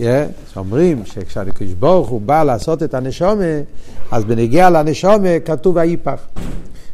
Yeah, 0.01 0.03
אומרים 0.57 1.03
שכשהקדוש 1.05 1.73
ברוך 1.73 2.09
הוא 2.09 2.21
בא 2.21 2.43
לעשות 2.43 2.83
את 2.83 2.95
הנשומה, 2.95 3.61
אז 4.11 4.25
בנגיע 4.25 4.71
לנשומה 4.71 5.41
כתוב 5.45 5.77
ויפח. 5.77 6.27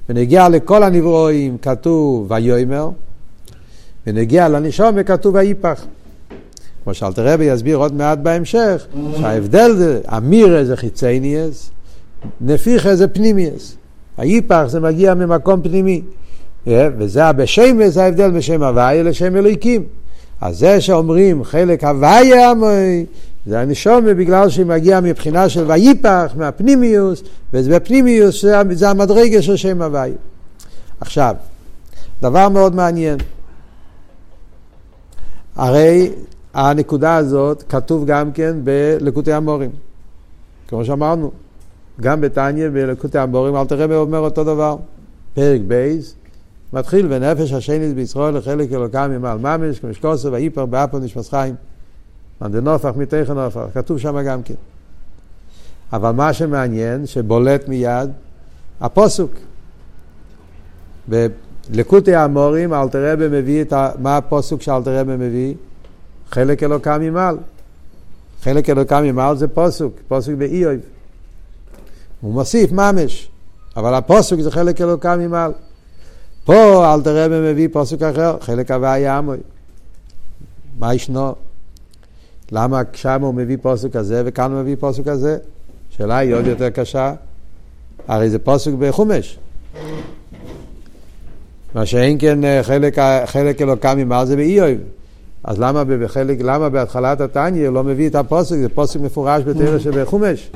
בנגיע 0.08 0.48
לכל 0.48 0.82
הנברואים 0.82 1.58
כתוב 1.58 2.30
ויאמר, 2.30 2.90
בנגיע 4.06 4.48
לנשומה 4.48 5.02
כתוב 5.02 5.34
ויפח. 5.34 5.84
כמו 6.84 6.94
שאלתר 6.94 7.26
רבי 7.26 7.44
יסביר 7.44 7.76
עוד 7.76 7.94
מעט 7.94 8.18
בהמשך, 8.18 8.86
שההבדל 9.20 9.76
זה, 9.76 10.00
אמירה 10.16 10.64
זה 10.64 10.76
חיצייניאס, 10.76 11.70
נפיחה 12.40 12.96
זה 12.96 13.08
פנימיאס. 13.08 13.76
היפח 14.20 14.64
זה 14.66 14.80
מגיע 14.80 15.14
ממקום 15.14 15.62
פנימי. 15.62 16.02
אה, 16.66 16.88
וזה 16.98 17.32
בשם, 17.32 17.88
זה 17.88 18.04
ההבדל 18.04 18.30
בשם 18.30 18.62
הוויה 18.62 19.02
לשם 19.02 19.36
אלוהיקים. 19.36 19.84
אז 20.40 20.58
זה 20.58 20.80
שאומרים 20.80 21.44
חלק 21.44 21.84
הוויה 21.84 22.50
עמוי, 22.50 23.06
זה 23.46 23.60
הנשום 23.60 24.04
בגלל 24.06 24.48
שהיא 24.48 24.66
מגיעה 24.66 25.00
מבחינה 25.00 25.48
של 25.48 25.70
ויפח, 25.70 26.32
מהפנימיוס, 26.36 27.22
ובפנימיוס 27.52 28.42
זה, 28.42 28.62
זה 28.70 28.88
המדרגה 28.88 29.42
של 29.42 29.56
שם 29.56 29.82
הוויה. 29.82 30.14
עכשיו, 31.00 31.34
דבר 32.22 32.48
מאוד 32.48 32.74
מעניין. 32.74 33.18
הרי 35.56 36.10
הנקודה 36.54 37.16
הזאת 37.16 37.64
כתוב 37.68 38.06
גם 38.06 38.32
כן 38.32 38.56
בלקוטי 38.64 39.32
המורים. 39.32 39.70
כמו 40.68 40.84
שאמרנו, 40.84 41.30
גם 42.00 42.20
בתניא 42.20 42.68
בלקוטי 42.68 43.18
המורים, 43.18 43.56
אל 43.56 43.66
תראה 43.66 43.96
אומר 43.96 44.18
אותו 44.18 44.44
דבר. 44.44 44.76
פרק 45.34 45.60
בייס, 45.66 46.14
מתחיל 46.72 47.06
ונפש 47.10 47.52
השנית 47.52 47.94
בישראל 47.94 48.36
לחלק 48.36 48.72
אלוקם 48.72 49.10
ממעל 49.10 49.38
ממש, 49.38 49.80
כמשקוסו 49.80 50.32
ואיפר 50.32 50.66
באפו 50.66 50.98
נשמס 50.98 51.30
חיים. 51.30 51.54
מנדנופח 52.40 52.92
מתכן 52.96 53.32
נופח, 53.32 53.64
כתוב 53.74 53.98
שם 53.98 54.22
גם 54.22 54.42
כן. 54.42 54.54
אבל 55.92 56.10
מה 56.10 56.32
שמעניין, 56.32 57.06
שבולט 57.06 57.68
מיד, 57.68 58.10
הפוסוק. 58.80 59.30
בלקוטי 61.08 62.14
המורים, 62.14 62.74
אלתרבה 62.74 63.28
מביא 63.28 63.62
את 63.62 63.72
ה... 63.72 63.90
מה 63.98 64.16
הפוסוק 64.16 64.62
שאלתרבה 64.62 65.16
מביא? 65.16 65.54
חלק 66.30 66.62
אלוקם 66.62 67.00
ממעל. 67.00 67.36
חלק 68.42 68.70
אלוקם 68.70 69.02
ממעל 69.02 69.36
זה 69.36 69.48
פוסוק, 69.48 69.94
פוסוק 70.08 70.34
באיוב. 70.34 70.80
הוא 72.20 72.32
מוסיף 72.32 72.72
ממש, 72.72 73.28
אבל 73.76 73.94
הפוסוק 73.94 74.40
זה 74.40 74.50
חלק 74.50 74.80
אלוקם 74.80 75.18
ממעל. 75.18 75.52
פה 76.44 76.94
אל 76.94 77.02
תראה 77.02 77.28
מביא 77.28 77.68
פוסק 77.72 78.02
אחר, 78.02 78.36
חלק 78.40 78.70
הוויה 78.70 79.18
עמוי. 79.18 79.38
מה 80.78 80.94
ישנו? 80.94 81.34
למה 82.52 82.82
שם 82.92 83.22
הוא 83.22 83.34
מביא 83.34 83.56
פוסק 83.62 83.92
כזה 83.92 84.22
וכאן 84.24 84.52
הוא 84.52 84.60
מביא 84.60 84.76
פוסק 84.80 85.04
כזה? 85.04 85.38
שאלה 85.90 86.16
היא 86.16 86.34
עוד 86.34 86.46
יותר 86.46 86.70
קשה. 86.70 87.14
הרי 88.08 88.30
זה 88.30 88.38
פוסק 88.38 88.72
בחומש. 88.78 89.38
מה 91.74 91.86
שאין 91.86 92.16
כן 92.20 92.44
אה, 92.44 92.62
חלק, 92.62 92.96
חלק 93.26 93.62
אלוקם 93.62 93.98
ממעל 93.98 94.26
זה 94.26 94.36
באיוב. 94.36 94.78
אז 95.44 95.58
למה 95.58 95.84
בחלק, 95.84 96.38
למה 96.40 96.68
בהתחלת 96.68 97.20
התניא 97.20 97.68
לא 97.68 97.84
מביא 97.84 98.08
את 98.08 98.14
הפוסק, 98.14 98.56
זה 98.56 98.68
פוסק 98.68 99.00
מפורש 99.00 99.42
בתרא 99.42 99.78
שבחומש, 99.78 100.50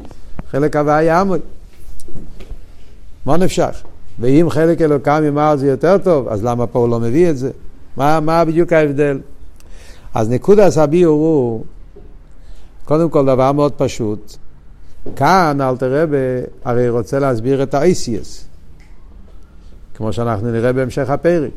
חלק 0.50 0.76
הוויה 0.76 1.21
עמוד. 1.21 1.41
מה 3.26 3.37
נפשך? 3.37 3.83
ואם 4.19 4.50
חלק 4.50 4.81
אלוקם 4.81 5.23
ממעל 5.23 5.59
זה 5.59 5.67
יותר 5.67 5.99
טוב, 5.99 6.29
אז 6.29 6.45
למה 6.45 6.67
פה 6.67 6.79
הוא 6.79 6.88
לא 6.88 7.00
מביא 7.00 7.31
את 7.31 7.38
זה? 7.38 7.50
מה, 7.97 8.21
מה 8.21 8.45
בדיוק 8.45 8.73
ההבדל? 8.73 9.21
אז 10.14 10.31
נקודה 10.31 10.69
הביאור 10.76 11.17
הוא, 11.17 11.64
קודם 12.85 13.11
כל 13.11 13.26
דבר 13.26 13.53
מאוד 13.53 13.73
פשוט, 13.73 14.37
כאן 15.17 15.59
אלתר 15.61 16.03
רבה 16.03 16.17
הרי 16.64 16.88
רוצה 16.88 17.19
להסביר 17.19 17.62
את 17.62 17.75
האייסיאס, 17.75 18.45
כמו 19.95 20.12
שאנחנו 20.12 20.53
נראה 20.53 20.73
בהמשך 20.73 21.11
הפרק, 21.11 21.53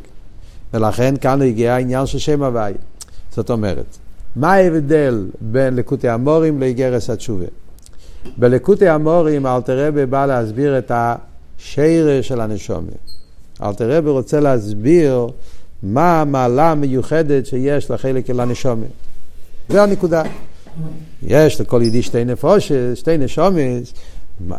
ולכן 0.74 1.14
כאן 1.22 1.42
הגיע 1.42 1.74
העניין 1.74 2.06
של 2.06 2.20
שם 2.20 2.44
הוויה. 2.44 2.78
זאת 3.32 3.50
אומרת, 3.50 3.98
מה 4.36 4.54
ההבדל 4.54 5.28
בין 5.42 5.76
לקוטי 5.76 6.10
המורים 6.10 6.60
לאיגרס 6.60 7.10
התשובה? 7.10 7.46
בלקוטי 8.38 8.88
המורים 8.88 9.48
אלתר 9.48 9.88
רבי 9.88 10.06
בא 10.06 10.26
להסביר 10.26 10.78
את 10.78 10.92
השרש 10.96 12.28
של 12.28 12.42
הנשומה. 12.42 12.92
אלתר 13.64 13.98
רבי 13.98 14.10
רוצה 14.10 14.40
להסביר 14.40 15.28
מה 15.84 16.22
המעלה 16.22 16.72
המיוחדת 16.72 17.46
שיש 17.46 17.92
לחלק 17.92 18.30
אל 18.30 18.40
הנשומת. 18.40 18.88
זה 19.70 19.84
הנקודה. 19.84 20.24
יש 21.24 21.62
לכל 21.62 21.82
יהודי 21.82 22.02
שתי 22.02 22.26
נפושת, 22.26 22.92
שתי 22.96 23.18
נשומס. 23.18 23.94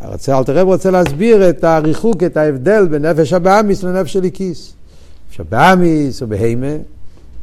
אלתר 0.03 0.53
רבי 0.53 0.61
רוצה 0.61 0.91
להסביר 0.91 1.51
את 1.51 1.65
הריחוק, 1.65 2.23
את 2.23 2.37
ההבדל 2.37 2.87
בין 2.91 3.05
נפש 3.05 3.33
הבאמיס 3.33 3.83
לנפש 3.83 4.17
הליקיס. 4.17 4.73
נפש 5.31 5.41
הבאמיס 5.41 6.23
או 6.23 6.27
בהימה 6.27 6.77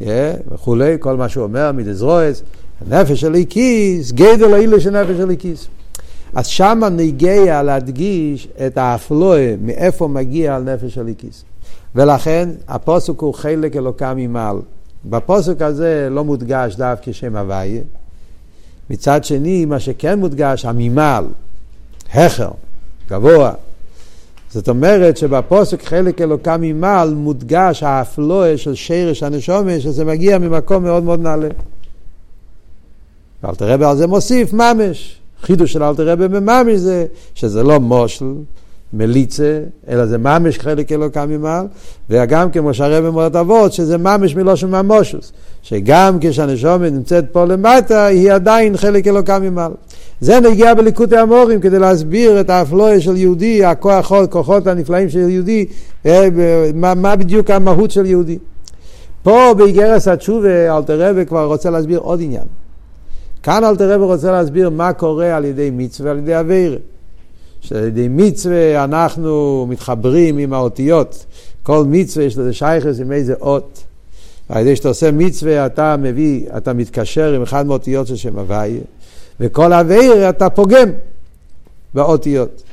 yeah, 0.02 0.06
וכולי, 0.52 0.96
כל 1.00 1.18
מה 1.18 1.30
שהוא 1.30 1.44
אומר, 1.44 1.72
מדזרועס, 1.72 2.44
הנפש 2.82 3.24
הליקיס, 3.24 4.12
גדל 4.12 4.54
האילו 4.54 4.82
של 4.82 4.90
נפש 4.90 5.20
הליקיס. 5.20 5.68
אז 6.36 6.48
שם 6.48 6.82
נגיע 6.92 7.64
להדגיש 7.64 8.48
את 8.68 8.78
האפלואה, 8.78 9.56
מאיפה 9.62 10.08
מגיע 10.08 10.56
על 10.56 10.64
נפש 10.64 10.98
הליקיס. 10.98 11.44
ולכן 11.96 12.50
הפוסק 12.68 13.20
הוא 13.20 13.34
חלק 13.34 13.76
אלוקה 13.76 14.14
ממעל. 14.16 14.58
בפוסק 15.06 15.62
הזה 15.62 16.08
לא 16.12 16.24
מודגש 16.24 16.76
דווקא 16.76 17.12
שם 17.12 17.36
הוויה. 17.36 17.82
מצד 18.90 19.24
שני, 19.24 19.66
מה 19.66 19.80
שכן 19.80 20.20
מודגש, 20.20 20.66
הממעל, 20.66 21.26
הכר, 22.14 22.52
גבוה. 23.10 23.54
זאת 24.50 24.70
אומרת 24.70 25.18
שבפוסק 25.18 25.84
חלק 25.84 26.22
אלוקה 26.22 26.58
ממעל 26.58 27.14
מודגש 27.14 27.84
האפלואה 27.84 28.58
של 28.58 28.76
שרש 28.76 29.24
הנשומה, 29.24 29.80
שזה 29.80 30.06
מגיע 30.06 30.38
ממקום 30.38 30.84
מאוד 30.84 31.04
מאוד 31.04 31.20
נעלה. 31.20 31.50
ואלתר 33.44 33.72
רבי 33.72 33.86
על 33.86 33.98
זה 33.98 34.08
מוסיף 34.08 34.54
ממש. 34.54 35.20
חידוש 35.46 35.74
של 35.74 35.84
אלתר 35.84 36.10
רבי 36.10 36.28
בממש 36.28 36.80
זה 36.80 37.06
שזה 37.36 37.64
לא 37.64 37.80
מושל, 37.80 38.26
מליצה, 38.94 39.60
אלא 39.90 40.06
זה 40.06 40.18
ממש 40.18 40.60
חלק 40.60 40.92
אלוקה 40.92 41.26
ממעל, 41.26 41.66
וגם 42.10 42.52
כמו 42.52 42.74
שהרבי 42.74 43.10
מורת 43.10 43.36
אבות, 43.36 43.74
שזה 43.74 43.98
ממש 43.98 44.36
מלושן 44.36 44.76
ממושוס, 44.76 45.32
שגם 45.62 46.18
כשהנשומת 46.22 46.92
נמצאת 46.92 47.26
פה 47.32 47.46
למטה, 47.46 48.06
היא 48.06 48.32
עדיין 48.32 48.78
חלק 48.78 49.08
אלוקה 49.08 49.40
ממעל. 49.40 49.72
זה 50.22 50.40
נגיע 50.40 50.74
בליקוטי 50.74 51.18
המורים 51.18 51.60
כדי 51.60 51.80
להסביר 51.80 52.42
את 52.42 52.50
האפלואה 52.50 53.02
של 53.02 53.18
יהודי, 53.18 53.66
הכוח, 53.66 54.12
הכוחות 54.12 54.68
הנפלאים 54.68 55.10
של 55.10 55.30
יהודי, 55.30 55.66
אה, 56.06 56.28
מה, 56.74 56.94
מה 56.94 57.16
בדיוק 57.16 57.50
המהות 57.50 57.92
של 57.92 58.06
יהודי. 58.06 58.38
פה 59.24 59.54
באיגרס 59.58 60.08
התשובה 60.08 60.78
אלתר 60.78 61.10
רבי 61.10 61.26
כבר 61.26 61.46
רוצה 61.46 61.70
להסביר 61.70 62.00
עוד 62.00 62.20
עניין. 62.22 62.65
כאן 63.46 63.64
אלתר 63.64 63.92
רבי 63.92 64.04
רוצה 64.04 64.32
להסביר 64.32 64.70
מה 64.70 64.94
קורה 64.94 65.38
על 65.38 65.46
ידי 65.46 65.70
מצווה 65.74 66.10
ועל 66.10 66.18
ידי 66.18 66.40
אביירה. 66.40 66.78
שעל 67.62 67.84
ידי 67.84 68.08
מצווה 68.08 68.84
אנחנו 68.84 69.66
מתחברים 69.70 70.38
עם 70.38 70.54
האותיות. 70.54 71.26
כל 71.64 71.84
מצווה 71.88 72.26
יש 72.26 72.38
לזה 72.38 72.54
שייכס 72.54 73.00
עם 73.00 73.12
איזה 73.12 73.34
אות. 73.42 73.84
על 74.50 74.62
ידי 74.62 74.76
שאתה 74.76 74.88
עושה 74.88 75.12
מצווה 75.12 75.66
אתה 75.66 75.96
מביא, 75.98 76.48
אתה 76.58 76.74
מתקשר 76.74 77.34
עם 77.34 77.42
אחד 77.42 77.66
מהאותיות 77.66 78.08
של 78.08 78.16
שם 78.16 78.40
הוויה, 78.40 78.82
וכל 79.40 79.74
אביירה 79.74 80.30
אתה 80.30 80.50
פוגם 80.50 80.90
באותיות. 81.94 82.64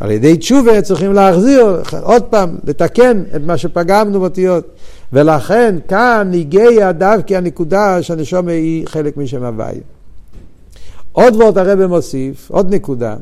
על 0.00 0.10
ידי 0.10 0.36
תשובה 0.36 0.82
צריכים 0.82 1.12
להחזיר, 1.12 1.82
עוד 2.02 2.22
פעם, 2.22 2.56
לתקן 2.64 3.22
את 3.36 3.40
מה 3.46 3.56
שפגמנו 3.56 4.20
באותיות. 4.20 4.66
ולכן 5.12 5.76
כאן 5.88 6.30
הגיע 6.34 6.92
דווקא 6.92 7.34
הנקודה 7.34 8.02
שהנשום 8.02 8.48
היא 8.48 8.86
חלק 8.86 9.16
משם 9.16 9.44
הוויה. 9.44 9.80
עוד 11.12 11.36
וורט 11.36 11.56
הרב 11.56 11.86
מוסיף, 11.86 12.50
עוד 12.50 12.74
נקודה, 12.74 13.16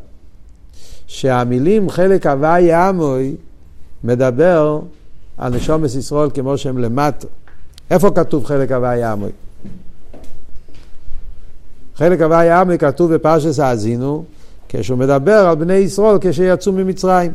שהמילים 1.07 1.91
חלק 1.91 2.27
הוויה 2.27 2.89
עמוי 2.89 3.35
מדבר 4.05 4.81
על 5.39 5.55
נשומת 5.55 5.95
ישראל 5.99 6.31
כמו 6.35 6.59
שהם 6.59 6.79
למטו. 6.79 7.29
איפה 7.91 8.11
כתוב 8.11 8.45
חלק 8.45 8.73
הוויה 8.73 9.13
עמוי? 9.13 9.31
חלק 11.95 12.21
הוויה 12.21 12.61
עמוי 12.61 12.79
כתוב 12.79 13.15
בפרשס 13.15 13.59
האזינו, 13.59 14.25
כשהוא 14.69 14.99
מדבר 14.99 15.47
על 15.49 15.55
בני 15.55 15.75
ישראל 15.75 16.17
כשיצאו 16.21 16.73
ממצרים. 16.73 17.33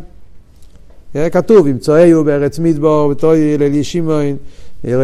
כתוב, 1.32 1.68
אם 1.68 1.78
צועיו 1.78 2.24
בארץ 2.24 2.60
מדבור, 2.60 3.10
ותוי 3.10 3.58
לילי 3.58 3.84
שמעון, 3.84 4.36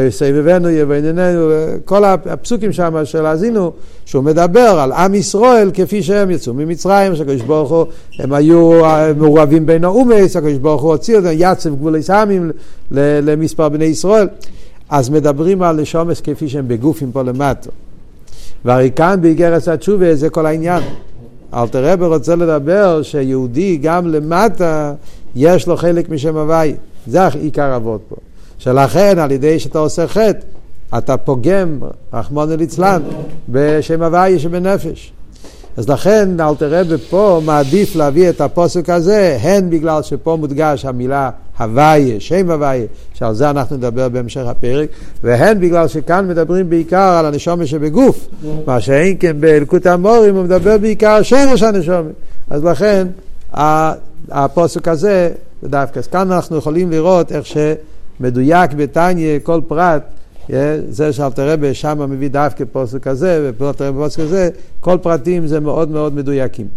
סבבנו 0.10 0.70
יביננו, 0.70 1.52
כל 1.86 2.04
הפסוקים 2.06 2.72
שם 2.72 2.96
של 3.04 3.26
האזינו, 3.26 3.72
שהוא 4.06 4.24
מדבר 4.24 4.60
על 4.80 4.92
עם 4.92 5.16
ישראל 5.16 5.72
כפי 5.74 6.04
שהם 6.04 6.32
יצאו 6.32 6.54
ממצרים, 6.54 7.16
שהקדוש 7.16 7.42
ברוך 7.42 7.72
הוא, 7.72 7.86
הם 8.20 8.34
היו 8.34 8.82
מעורבים 9.18 9.66
בין 9.66 9.84
האומץ, 9.84 10.36
הקדוש 10.36 10.58
ברוך 10.58 10.82
הוא 10.82 10.92
הוציא 10.92 11.18
אותם, 11.18 11.30
יצב 11.34 11.76
גבולי 11.76 12.04
סמים 12.04 12.52
למספר 12.92 13.70
בני 13.70 13.86
ישראל. 13.86 14.28
אז 14.90 15.10
מדברים 15.10 15.64
על 15.64 15.82
נשומס 15.82 16.22
כפי 16.22 16.50
שהם 16.50 16.68
בגופים 16.68 17.12
פה 17.12 17.22
למטה. 17.22 17.70
והרי 18.66 18.92
כאן 18.96 19.20
באיגרס 19.22 19.68
התשובה 19.68 20.16
זה 20.16 20.30
כל 20.30 20.46
העניין. 20.46 20.84
אלתר 21.54 21.86
רבי 21.86 22.06
רוצה 22.06 22.36
לדבר 22.36 23.02
שיהודי 23.04 23.78
גם 23.78 24.08
למטה 24.08 24.94
יש 25.36 25.68
לו 25.68 25.78
חלק 25.78 26.10
משם 26.10 26.38
הוואי. 26.38 26.76
זה 27.08 27.28
עיקר 27.28 27.76
אבות 27.76 28.02
פה. 28.10 28.16
שלכן 28.64 29.20
על 29.20 29.32
ידי 29.32 29.60
שאתה 29.60 29.80
עושה 29.80 30.08
חטא, 30.08 30.40
אתה 30.98 31.18
פוגם, 31.18 31.80
רחמונו 32.14 32.58
ליצלן, 32.58 33.02
בשם 33.50 34.04
הוויה 34.04 34.40
שבנפש. 34.40 35.14
אז 35.78 35.90
לכן 35.90 36.30
אלתר 36.40 36.80
רבי 36.80 36.98
פה 37.10 37.42
מעדיף 37.46 37.96
להביא 37.96 38.30
את 38.30 38.42
הפוסק 38.42 38.90
הזה, 38.90 39.38
הן 39.42 39.70
בגלל 39.70 40.02
שפה 40.02 40.36
מודגש 40.40 40.86
המילה 40.86 41.30
הוויה, 41.60 42.20
שם 42.20 42.52
הוויה, 42.52 42.86
שעל 43.14 43.34
זה 43.34 43.50
אנחנו 43.50 43.78
נדבר 43.78 44.10
בהמשך 44.10 44.44
הפרק, 44.46 44.90
והן 45.24 45.60
בגלל 45.60 45.88
שכאן 45.88 46.28
מדברים 46.28 46.70
בעיקר 46.70 47.16
על 47.20 47.26
הנשומה 47.26 47.66
שבגוף, 47.66 48.28
מה 48.68 48.82
שאין 48.82 49.18
כן 49.20 49.36
באלקוט 49.40 49.88
המורים 49.88 50.36
הוא 50.36 50.44
מדבר 50.44 50.78
בעיקר 50.78 51.10
על 51.10 51.24
שרש 51.24 51.64
הנשומה. 51.64 52.10
אז 52.50 52.64
לכן 52.64 53.08
הפוסק 54.30 54.88
הזה, 54.88 55.30
דווקא, 55.64 56.02
כאן 56.02 56.32
אנחנו 56.32 56.58
יכולים 56.58 56.92
לראות 56.92 57.32
איך 57.32 57.46
ש... 57.46 57.58
מדויק 58.22 58.74
בתניא 58.74 59.40
כל 59.44 59.62
פרט, 59.68 60.04
זה 60.90 61.14
שאלתר 61.14 61.50
רבי 61.50 61.74
שם 61.74 62.10
מביא 62.12 62.30
דווקא 62.30 62.64
פוסק 62.72 63.04
כזה, 63.04 63.50
ופוסק 63.50 63.82
רבי 63.82 63.98
פוסק 63.98 64.20
כזה, 64.20 64.50
כל 64.80 64.98
פרטים 65.02 65.48
זה 65.48 65.60
מאוד 65.60 65.90
מאוד 65.90 66.16
מדויקים. 66.16 66.68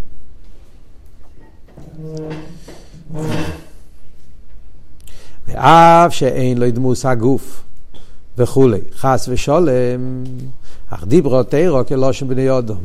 ואף 5.46 6.14
שאין 6.14 6.58
לו 6.58 6.70
דמוס 6.70 7.06
הגוף 7.06 7.62
וכולי, 8.38 8.80
חס 8.96 9.28
ושולם, 9.32 9.68
אך 10.90 11.04
דיברו 11.06 11.42
תירו 11.42 11.86
כלושן 11.86 12.28
בני 12.28 12.50
אודום. 12.50 12.80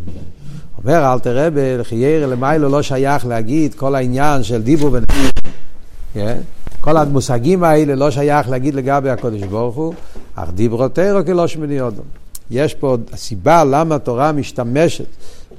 אומר 0.83 1.13
אלתר 1.13 1.45
רבי, 1.45 1.77
לחייר 1.77 2.27
למיילו 2.27 2.69
לא 2.69 2.81
שייך 2.81 3.25
להגיד 3.25 3.73
כל 3.73 3.95
העניין 3.95 4.43
של 4.43 4.61
דיבור 4.61 4.89
בני... 4.89 5.05
כל 6.81 6.97
המושגים 6.97 7.63
האלה 7.63 7.95
לא 7.95 8.11
שייך 8.11 8.49
להגיד 8.49 8.75
לגבי 8.75 9.09
הקודש 9.09 9.43
ברוך 9.43 9.75
הוא, 9.75 9.93
אך 10.35 10.49
דיברותירו 10.53 11.25
כלא 11.25 11.47
שמיני 11.47 11.81
אודום. 11.81 12.05
יש 12.51 12.73
פה 12.73 12.97
הסיבה 13.13 13.63
למה 13.63 13.95
התורה 13.95 14.31
משתמשת 14.31 15.05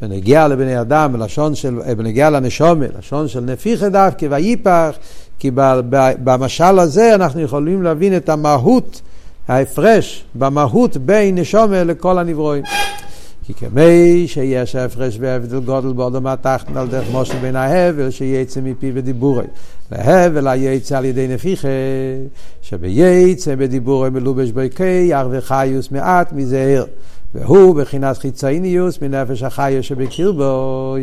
בנגיע 0.02 0.48
לבני 0.48 0.80
אדם, 0.80 1.12
בלשון 1.12 1.54
של, 1.54 1.80
אה, 1.87 1.94
בנגיע 1.94 2.30
לנשומה, 2.30 2.87
לשון 2.98 3.28
של 3.28 3.40
נפיחה 3.40 3.88
דווקא 3.88 4.26
וייפח, 4.30 4.96
כי 5.38 5.50
במשל 6.24 6.78
הזה 6.78 7.14
אנחנו 7.14 7.40
יכולים 7.40 7.83
להבין 7.83 8.16
את 8.16 8.28
המהות, 8.28 9.00
ההפרש 9.48 10.24
במהות 10.35 10.96
בין 10.96 11.38
נשומה 11.38 11.85
לכל 11.85 12.18
הנברואים. 12.18 12.64
כי 13.56 13.66
כמי 13.66 14.24
שיש 14.26 14.76
הפרש 14.76 15.16
והבדל 15.20 15.60
גודל 15.60 15.92
באודם 15.92 16.26
התחתן 16.26 16.76
על 16.76 16.88
דרך 16.88 17.10
מושל 17.10 17.38
בין 17.38 17.56
ההבל 17.56 18.10
שיצא 18.10 18.60
מפי 18.60 18.92
ודיבורי. 18.94 19.44
להבל 19.92 20.48
היצא 20.48 20.98
על 20.98 21.04
ידי 21.04 21.28
נפיחה, 21.28 21.68
שביצא 22.62 23.54
בדיבורי 23.54 24.10
מלובש 24.10 24.50
בו 24.50 24.60
כיח 24.76 25.26
וחיוס 25.30 25.90
מעט 25.90 26.32
מזהר. 26.32 26.84
והוא 27.34 27.74
בחינת 27.74 28.18
חיצייניוס 28.18 29.02
מנפש 29.02 29.42
החיו 29.42 29.82
שבקרבו, 29.82 30.96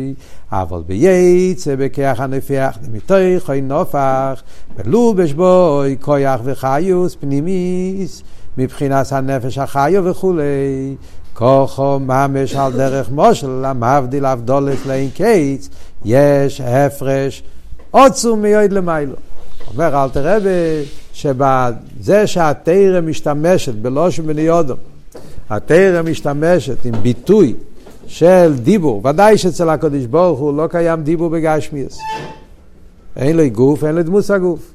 אבל 0.52 0.82
בייצא 0.86 1.74
בכיח 1.78 2.20
הנפיח 2.20 2.78
דמיתוך 2.82 3.50
אין 3.50 3.68
נופח, 3.68 4.42
ולובש 4.76 5.32
בו 5.32 5.82
כויח 6.00 6.40
וחיוס 6.44 7.14
פנימיס, 7.14 8.22
מבחינת 8.58 9.12
הנפש 9.12 9.58
החיו 9.58 10.04
וכולי. 10.04 10.96
כוחו 11.38 11.98
ממש 11.98 12.54
על 12.54 12.72
דרך 12.72 13.10
מושל, 13.10 13.64
המבדיל 13.64 14.26
אבדולת 14.26 14.86
לאין 14.86 15.10
קיץ, 15.10 15.68
יש 16.04 16.60
הפרש 16.60 17.42
עוצום 17.90 18.42
מיועד 18.42 18.72
למיילו. 18.72 19.14
אומר 19.72 20.04
אל 20.04 20.08
תראה 20.08 20.38
שבזה 21.12 22.26
שהתרא 22.26 23.00
משתמשת 23.00 23.74
בלושן 23.74 24.26
בני 24.26 24.48
התרא 25.50 26.02
משתמשת 26.02 26.84
עם 26.84 26.94
ביטוי 27.02 27.54
של 28.06 28.54
דיבור, 28.62 29.06
ודאי 29.06 29.38
שאצל 29.38 29.68
הקדוש 29.68 30.06
ברוך 30.06 30.38
הוא 30.38 30.56
לא 30.56 30.66
קיים 30.66 31.02
דיבור 31.02 31.28
בגשמיאס. 31.30 31.98
אין 33.16 33.36
לו 33.36 33.50
גוף, 33.52 33.84
אין 33.84 33.94
לו 33.94 34.02
דמוס 34.02 34.30
הגוף. 34.30 34.72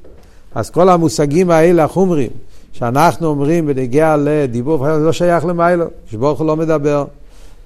אז 0.54 0.70
כל 0.70 0.88
המושגים 0.88 1.50
האלה, 1.50 1.84
החומרים, 1.84 2.30
שאנחנו 2.74 3.26
אומרים 3.26 3.66
בנגיע 3.66 4.16
לדיבור, 4.18 4.86
זה 4.86 5.04
לא 5.04 5.12
שייך 5.12 5.44
למיילו, 5.44 5.84
שברוך 6.10 6.38
הוא 6.38 6.46
לא 6.46 6.56
מדבר. 6.56 7.04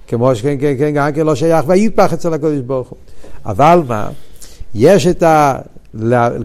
כמו 0.07 0.35
שכן, 0.35 0.55
כן, 0.59 0.75
כן, 0.77 0.91
גם 0.93 1.11
כן 1.11 1.25
לא 1.25 1.35
שייך 1.35 1.65
ויפח 1.67 2.13
אצל 2.13 2.33
הקדוש 2.33 2.59
ברוך 2.59 2.87
הוא. 2.87 2.97
אבל 3.45 3.81
מה, 3.87 4.09
יש 4.75 5.07
את 5.07 5.23
ה... 5.23 5.55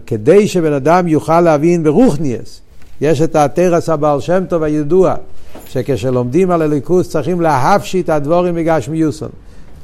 כדי 0.05 0.47
שבן 0.47 0.73
אדם 0.73 1.07
יוכל 1.07 1.41
להבין 1.41 1.83
ברוכניאס, 1.83 2.61
יש 3.01 3.21
את 3.21 3.35
התרס 3.35 3.89
הבעל 3.89 4.19
שם 4.19 4.43
טוב 4.49 4.63
הידוע, 4.63 5.15
שכשלומדים 5.67 6.51
על 6.51 6.61
הליכוס 6.61 7.09
צריכים 7.09 7.41
להפשיט 7.41 8.09
הדבורים 8.09 8.55
בגשמיוסון. 8.55 9.29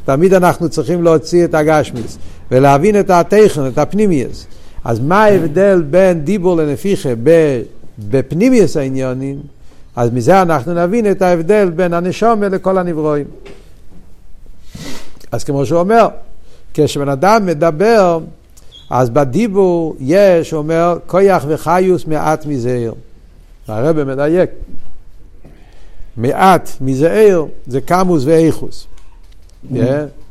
תמיד 0.05 0.33
אנחנו 0.33 0.69
צריכים 0.69 1.03
להוציא 1.03 1.45
את 1.45 1.53
הגשמיס 1.53 2.17
ולהבין 2.51 2.99
את 2.99 3.09
הטכן, 3.09 3.67
את 3.67 3.77
הפנימיוס. 3.77 4.45
אז 4.83 4.99
מה 4.99 5.23
ההבדל 5.23 5.83
בין 5.89 6.19
דיבור 6.19 6.57
לנפיחה 6.57 7.15
בפנימיוס 7.99 8.77
העניונים? 8.77 9.41
אז 9.95 10.09
מזה 10.13 10.41
אנחנו 10.41 10.73
נבין 10.73 11.11
את 11.11 11.21
ההבדל 11.21 11.69
בין 11.69 11.93
הנשומה 11.93 12.47
לכל 12.47 12.77
הנברואים. 12.77 13.25
אז 15.31 15.43
כמו 15.43 15.65
שהוא 15.65 15.79
אומר, 15.79 16.07
כשבן 16.73 17.09
אדם 17.09 17.45
מדבר, 17.45 18.19
אז 18.89 19.09
בדיבור 19.09 19.95
יש, 19.99 20.51
הוא 20.51 20.57
אומר, 20.57 20.97
כויח 21.07 21.45
וחיוס 21.47 22.05
מעט 22.05 22.45
מזעיר. 22.45 22.93
הרב 23.67 24.03
מדייק. 24.03 24.49
מעט 26.17 26.71
מזעיר 26.81 27.45
זה 27.67 27.81
קמוס 27.81 28.23
ואיכוס. 28.25 28.87
Mm-hmm. 28.87 29.75
Yeah. 29.75 30.21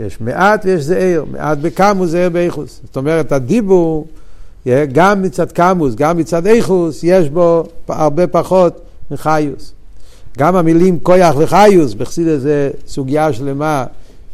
יש 0.00 0.20
מעט 0.20 0.64
ויש 0.64 0.82
זעיר, 0.82 1.24
מעט 1.30 1.58
בקמוס, 1.58 2.10
זעיר 2.10 2.28
באיכוס. 2.28 2.80
זאת 2.84 2.96
אומרת, 2.96 3.32
הדיבור, 3.32 4.06
גם 4.92 5.22
מצד 5.22 5.52
קמוס, 5.52 5.94
גם 5.94 6.16
מצד 6.16 6.46
איכוס, 6.46 7.00
יש 7.04 7.28
בו 7.28 7.64
הרבה 7.88 8.26
פחות 8.26 8.80
מחיוס. 9.10 9.72
גם 10.38 10.56
המילים 10.56 10.98
כויח 11.02 11.34
וחיוס, 11.38 11.94
בחסיד 11.94 12.26
זה 12.38 12.70
סוגיה 12.86 13.32
שלמה, 13.32 13.84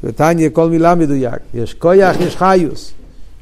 בתניא 0.04 0.48
כל 0.52 0.70
מילה 0.70 0.94
מדויק. 0.94 1.38
יש 1.54 1.74
כויח, 1.74 2.16
יש 2.20 2.36
חיוס. 2.36 2.92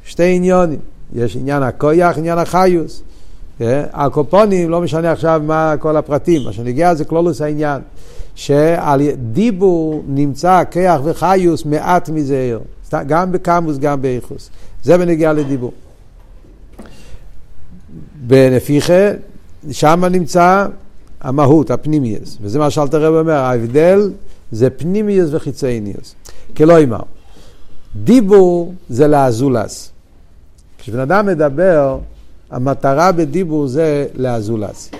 שתי 0.05 0.37
עניונים. 0.37 0.79
יש 1.15 1.37
עניין 1.37 1.63
הכויח, 1.63 2.19
עניין 2.19 2.39
החיוס. 2.39 3.03
הקופונים, 3.93 4.71
לא 4.71 4.81
משנה 4.81 5.13
עכשיו 5.13 5.43
מה 5.45 5.75
כל 5.79 5.97
הפרטים, 5.97 6.43
מה 6.45 6.53
שנגיע 6.53 6.95
זה 6.95 7.05
כלולוס 7.05 7.41
העניין. 7.41 7.83
שעל 8.35 9.01
דיבור 9.33 10.03
נמצא 10.09 10.63
כיח 10.71 11.01
וחיוס 11.05 11.65
מעט 11.65 12.09
מזעיר, 12.09 12.61
גם 13.07 13.33
בקמוס, 13.33 13.79
גם 13.79 14.03
באיכוס. 14.03 14.51
זה 14.83 14.99
בנגיע 14.99 15.33
לדיבור. 15.33 15.73
בנפיחה, 18.27 19.11
שם 19.71 20.05
נמצא 20.05 20.67
המהות, 21.21 21.71
הפנימיוס, 21.71 22.39
וזה 22.41 22.59
מה 22.59 22.71
שאלת 22.71 22.95
הרב 22.95 23.15
אומר, 23.15 23.33
ההבדל 23.33 24.11
זה 24.53 24.71
פנימיוס 24.71 25.29
וחיצייניוס. 25.33 26.15
כלא 26.57 26.83
אמר, 26.83 27.01
דיבור 27.97 28.75
זה 28.89 29.09
לאזולס. 29.09 29.91
כשבן 30.79 30.99
אדם 31.01 31.27
מדבר, 31.27 31.99
המטרה 32.51 33.13
בדיבור 33.13 33.67
זה 33.67 34.07
לאזולס, 34.15 34.91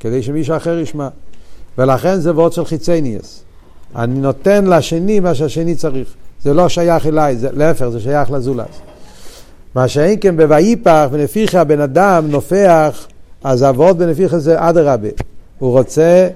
כדי 0.00 0.22
שמישהו 0.22 0.56
אחר 0.56 0.78
ישמע. 0.78 1.08
ולכן 1.78 2.20
זה 2.20 2.32
וורד 2.32 2.52
של 2.52 2.64
חיצניאס. 2.64 3.42
אני 3.96 4.20
נותן 4.20 4.64
לשני 4.66 5.20
מה 5.20 5.34
שהשני 5.34 5.74
צריך. 5.74 6.14
זה 6.42 6.54
לא 6.54 6.68
שייך 6.68 7.06
אליי, 7.06 7.36
זה, 7.36 7.48
להפך, 7.52 7.88
זה 7.88 8.00
שייך 8.00 8.30
לזולז. 8.30 8.87
מה 9.74 9.88
שאין 9.88 10.18
כן 10.20 10.36
בויפח 10.36 11.08
ונפיחה 11.10 11.60
הבן 11.60 11.80
אדם 11.80 12.26
נופח, 12.30 13.06
אז 13.44 13.62
הוורד 13.62 13.98
בנפיחה 13.98 14.38
זה 14.38 14.68
אדרבה. 14.68 15.08
הוא 15.58 15.70
רוצה 15.70 16.28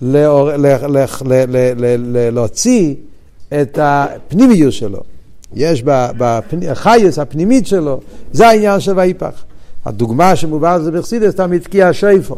לאור, 0.00 0.50
ל, 0.52 0.66
ל, 1.26 1.56
ל, 1.76 2.30
להוציא 2.30 2.94
את 3.60 3.78
הפנימיות 3.82 4.72
שלו. 4.72 5.00
יש 5.54 5.82
בחייס 6.18 7.18
הפנימית 7.18 7.66
שלו, 7.66 8.00
זה 8.32 8.48
העניין 8.48 8.80
של 8.80 8.92
ויפח. 8.98 9.44
הדוגמה 9.84 10.36
שמובא 10.36 10.78
זה 10.78 10.90
בחסידס 10.90 11.34
תמיד 11.34 11.62
תקיע 11.62 11.88
השיפו. 11.88 12.36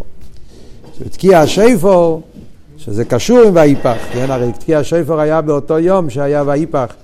תקיע 1.10 1.40
השיפו 1.40 2.20
שזה 2.76 3.04
קשור 3.04 3.40
עם 3.40 3.56
ויפח, 3.56 3.96
כן, 4.12 4.30
הרי 4.30 4.52
תקיע 4.52 4.78
השיפר 4.78 5.20
היה 5.20 5.40
באותו 5.40 5.78
יום 5.78 6.10
שהיה 6.10 6.42
ויפח, 6.46 6.94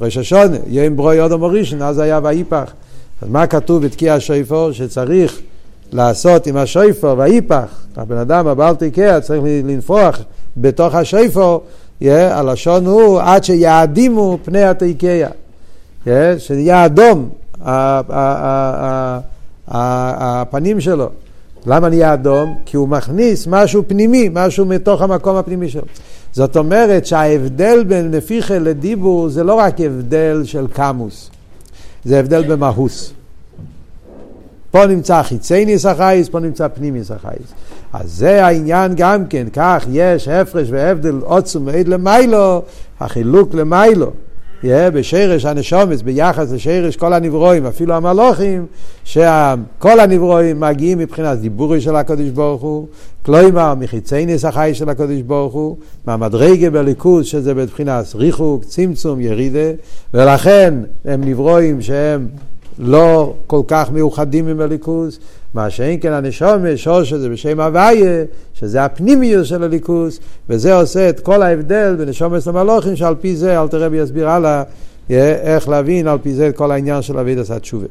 ראש 0.00 0.16
השונה, 0.16 0.56
יום 0.66 0.96
ברוי 0.96 1.20
אודו 1.20 1.38
מורישן, 1.38 1.82
אז 1.82 1.98
היה 1.98 2.20
ויפח. 2.22 2.72
אז 3.22 3.28
מה 3.28 3.46
כתוב 3.46 3.84
בתקיע 3.84 4.14
השיפר? 4.14 4.72
שצריך 4.72 5.40
לעשות 5.92 6.46
עם 6.46 6.56
השיפר 6.56 7.14
ויפח, 7.18 7.86
הבן 7.96 8.16
אדם 8.16 8.46
הבעל 8.46 8.74
תקיע 8.74 9.20
צריך 9.20 9.42
לנפוח 9.64 10.18
בתוך 10.56 10.94
השיפר, 10.94 11.58
yeah, 12.02 12.06
הלשון 12.08 12.86
הוא 12.86 13.20
עד 13.20 13.44
שיעדימו 13.44 14.38
פני 14.44 14.64
התקיע, 14.64 15.28
yeah, 16.04 16.08
שיהיה 16.38 16.86
אדום 16.86 17.28
הפנים 19.68 20.80
שלו. 20.80 21.08
למה 21.66 21.88
נהיה 21.88 22.14
אדום? 22.14 22.58
כי 22.66 22.76
הוא 22.76 22.88
מכניס 22.88 23.46
משהו 23.46 23.82
פנימי, 23.86 24.28
משהו 24.32 24.64
מתוך 24.64 25.02
המקום 25.02 25.36
הפנימי 25.36 25.68
שלו. 25.68 25.82
זאת 26.32 26.56
אומרת 26.56 27.06
שההבדל 27.06 27.84
בין 27.84 28.10
נפיחה 28.10 28.58
לדיבור 28.58 29.28
זה 29.28 29.44
לא 29.44 29.54
רק 29.54 29.80
הבדל 29.80 30.42
של 30.44 30.66
קמוס, 30.66 31.30
זה 32.06 32.20
הבדל 32.20 32.42
במהוס. 32.54 33.12
פה 34.70 34.86
נמצא 34.86 35.22
חיצי 35.22 35.64
ניסחייס, 35.64 36.28
פה 36.28 36.40
נמצא 36.40 36.68
פנימי 36.68 36.98
ניסחייס. 36.98 37.52
אז 37.92 38.12
זה 38.12 38.46
העניין 38.46 38.92
גם 38.96 39.26
כן, 39.26 39.46
כך 39.52 39.86
יש 39.92 40.28
הפרש 40.28 40.68
והבדל 40.70 41.20
עוצם 41.22 41.64
מעיד 41.64 41.88
למיילו, 41.88 42.62
החילוק 43.00 43.54
למיילו. 43.54 44.10
Yeah, 44.62 44.90
בשרש 44.92 45.44
הנשומץ, 45.44 46.02
ביחס 46.02 46.52
לשרש 46.52 46.96
כל 46.96 47.12
הנברואים, 47.12 47.66
אפילו 47.66 47.94
המלוכים, 47.94 48.66
שכל 49.04 50.00
הנברואים 50.00 50.60
מגיעים 50.60 50.98
מבחינת 50.98 51.38
דיבורי 51.38 51.80
של 51.80 51.96
הקדוש 51.96 52.28
ברוך 52.28 52.62
הוא, 52.62 52.86
כלומר 53.22 53.74
נס 54.26 54.44
החי 54.44 54.70
של 54.74 54.88
הקדוש 54.88 55.20
ברוך 55.20 55.54
הוא, 55.54 55.76
מהמדרגה 56.06 56.70
בליכוז 56.70 57.26
שזה 57.26 57.54
מבחינת 57.54 58.14
ריחוק, 58.14 58.64
צמצום, 58.64 59.20
ירידה, 59.20 59.70
ולכן 60.14 60.74
הם 61.04 61.24
נברואים 61.24 61.82
שהם 61.82 62.28
לא 62.78 63.34
כל 63.46 63.60
כך 63.68 63.90
מאוחדים 63.92 64.48
עם 64.48 64.60
הליכוז, 64.60 65.18
מה 65.56 65.70
שאין 65.70 65.98
כן 66.00 66.12
הנשומת, 66.12 66.78
שורש 66.78 67.10
שזה 67.10 67.28
בשם 67.28 67.60
הוויה, 67.60 68.24
שזה 68.54 68.84
הפנימיות 68.84 69.46
של 69.46 69.62
הליכוז, 69.62 70.20
וזה 70.48 70.74
עושה 70.74 71.08
את 71.08 71.20
כל 71.20 71.42
ההבדל 71.42 71.94
בין 71.98 72.08
נשומת 72.08 72.46
למלוכים, 72.46 72.96
שעל 72.96 73.14
פי 73.14 73.36
זה, 73.36 73.62
אל 73.62 73.68
תראה 73.68 73.88
בי 73.88 73.96
יסביר 73.96 74.28
הלאה, 74.28 74.62
איך 75.10 75.68
להבין 75.68 76.08
על 76.08 76.18
פי 76.22 76.34
זה 76.34 76.48
את 76.48 76.56
כל 76.56 76.70
העניין 76.70 77.02
של 77.02 77.18
אבידס 77.18 77.50
התשובה. 77.50 77.86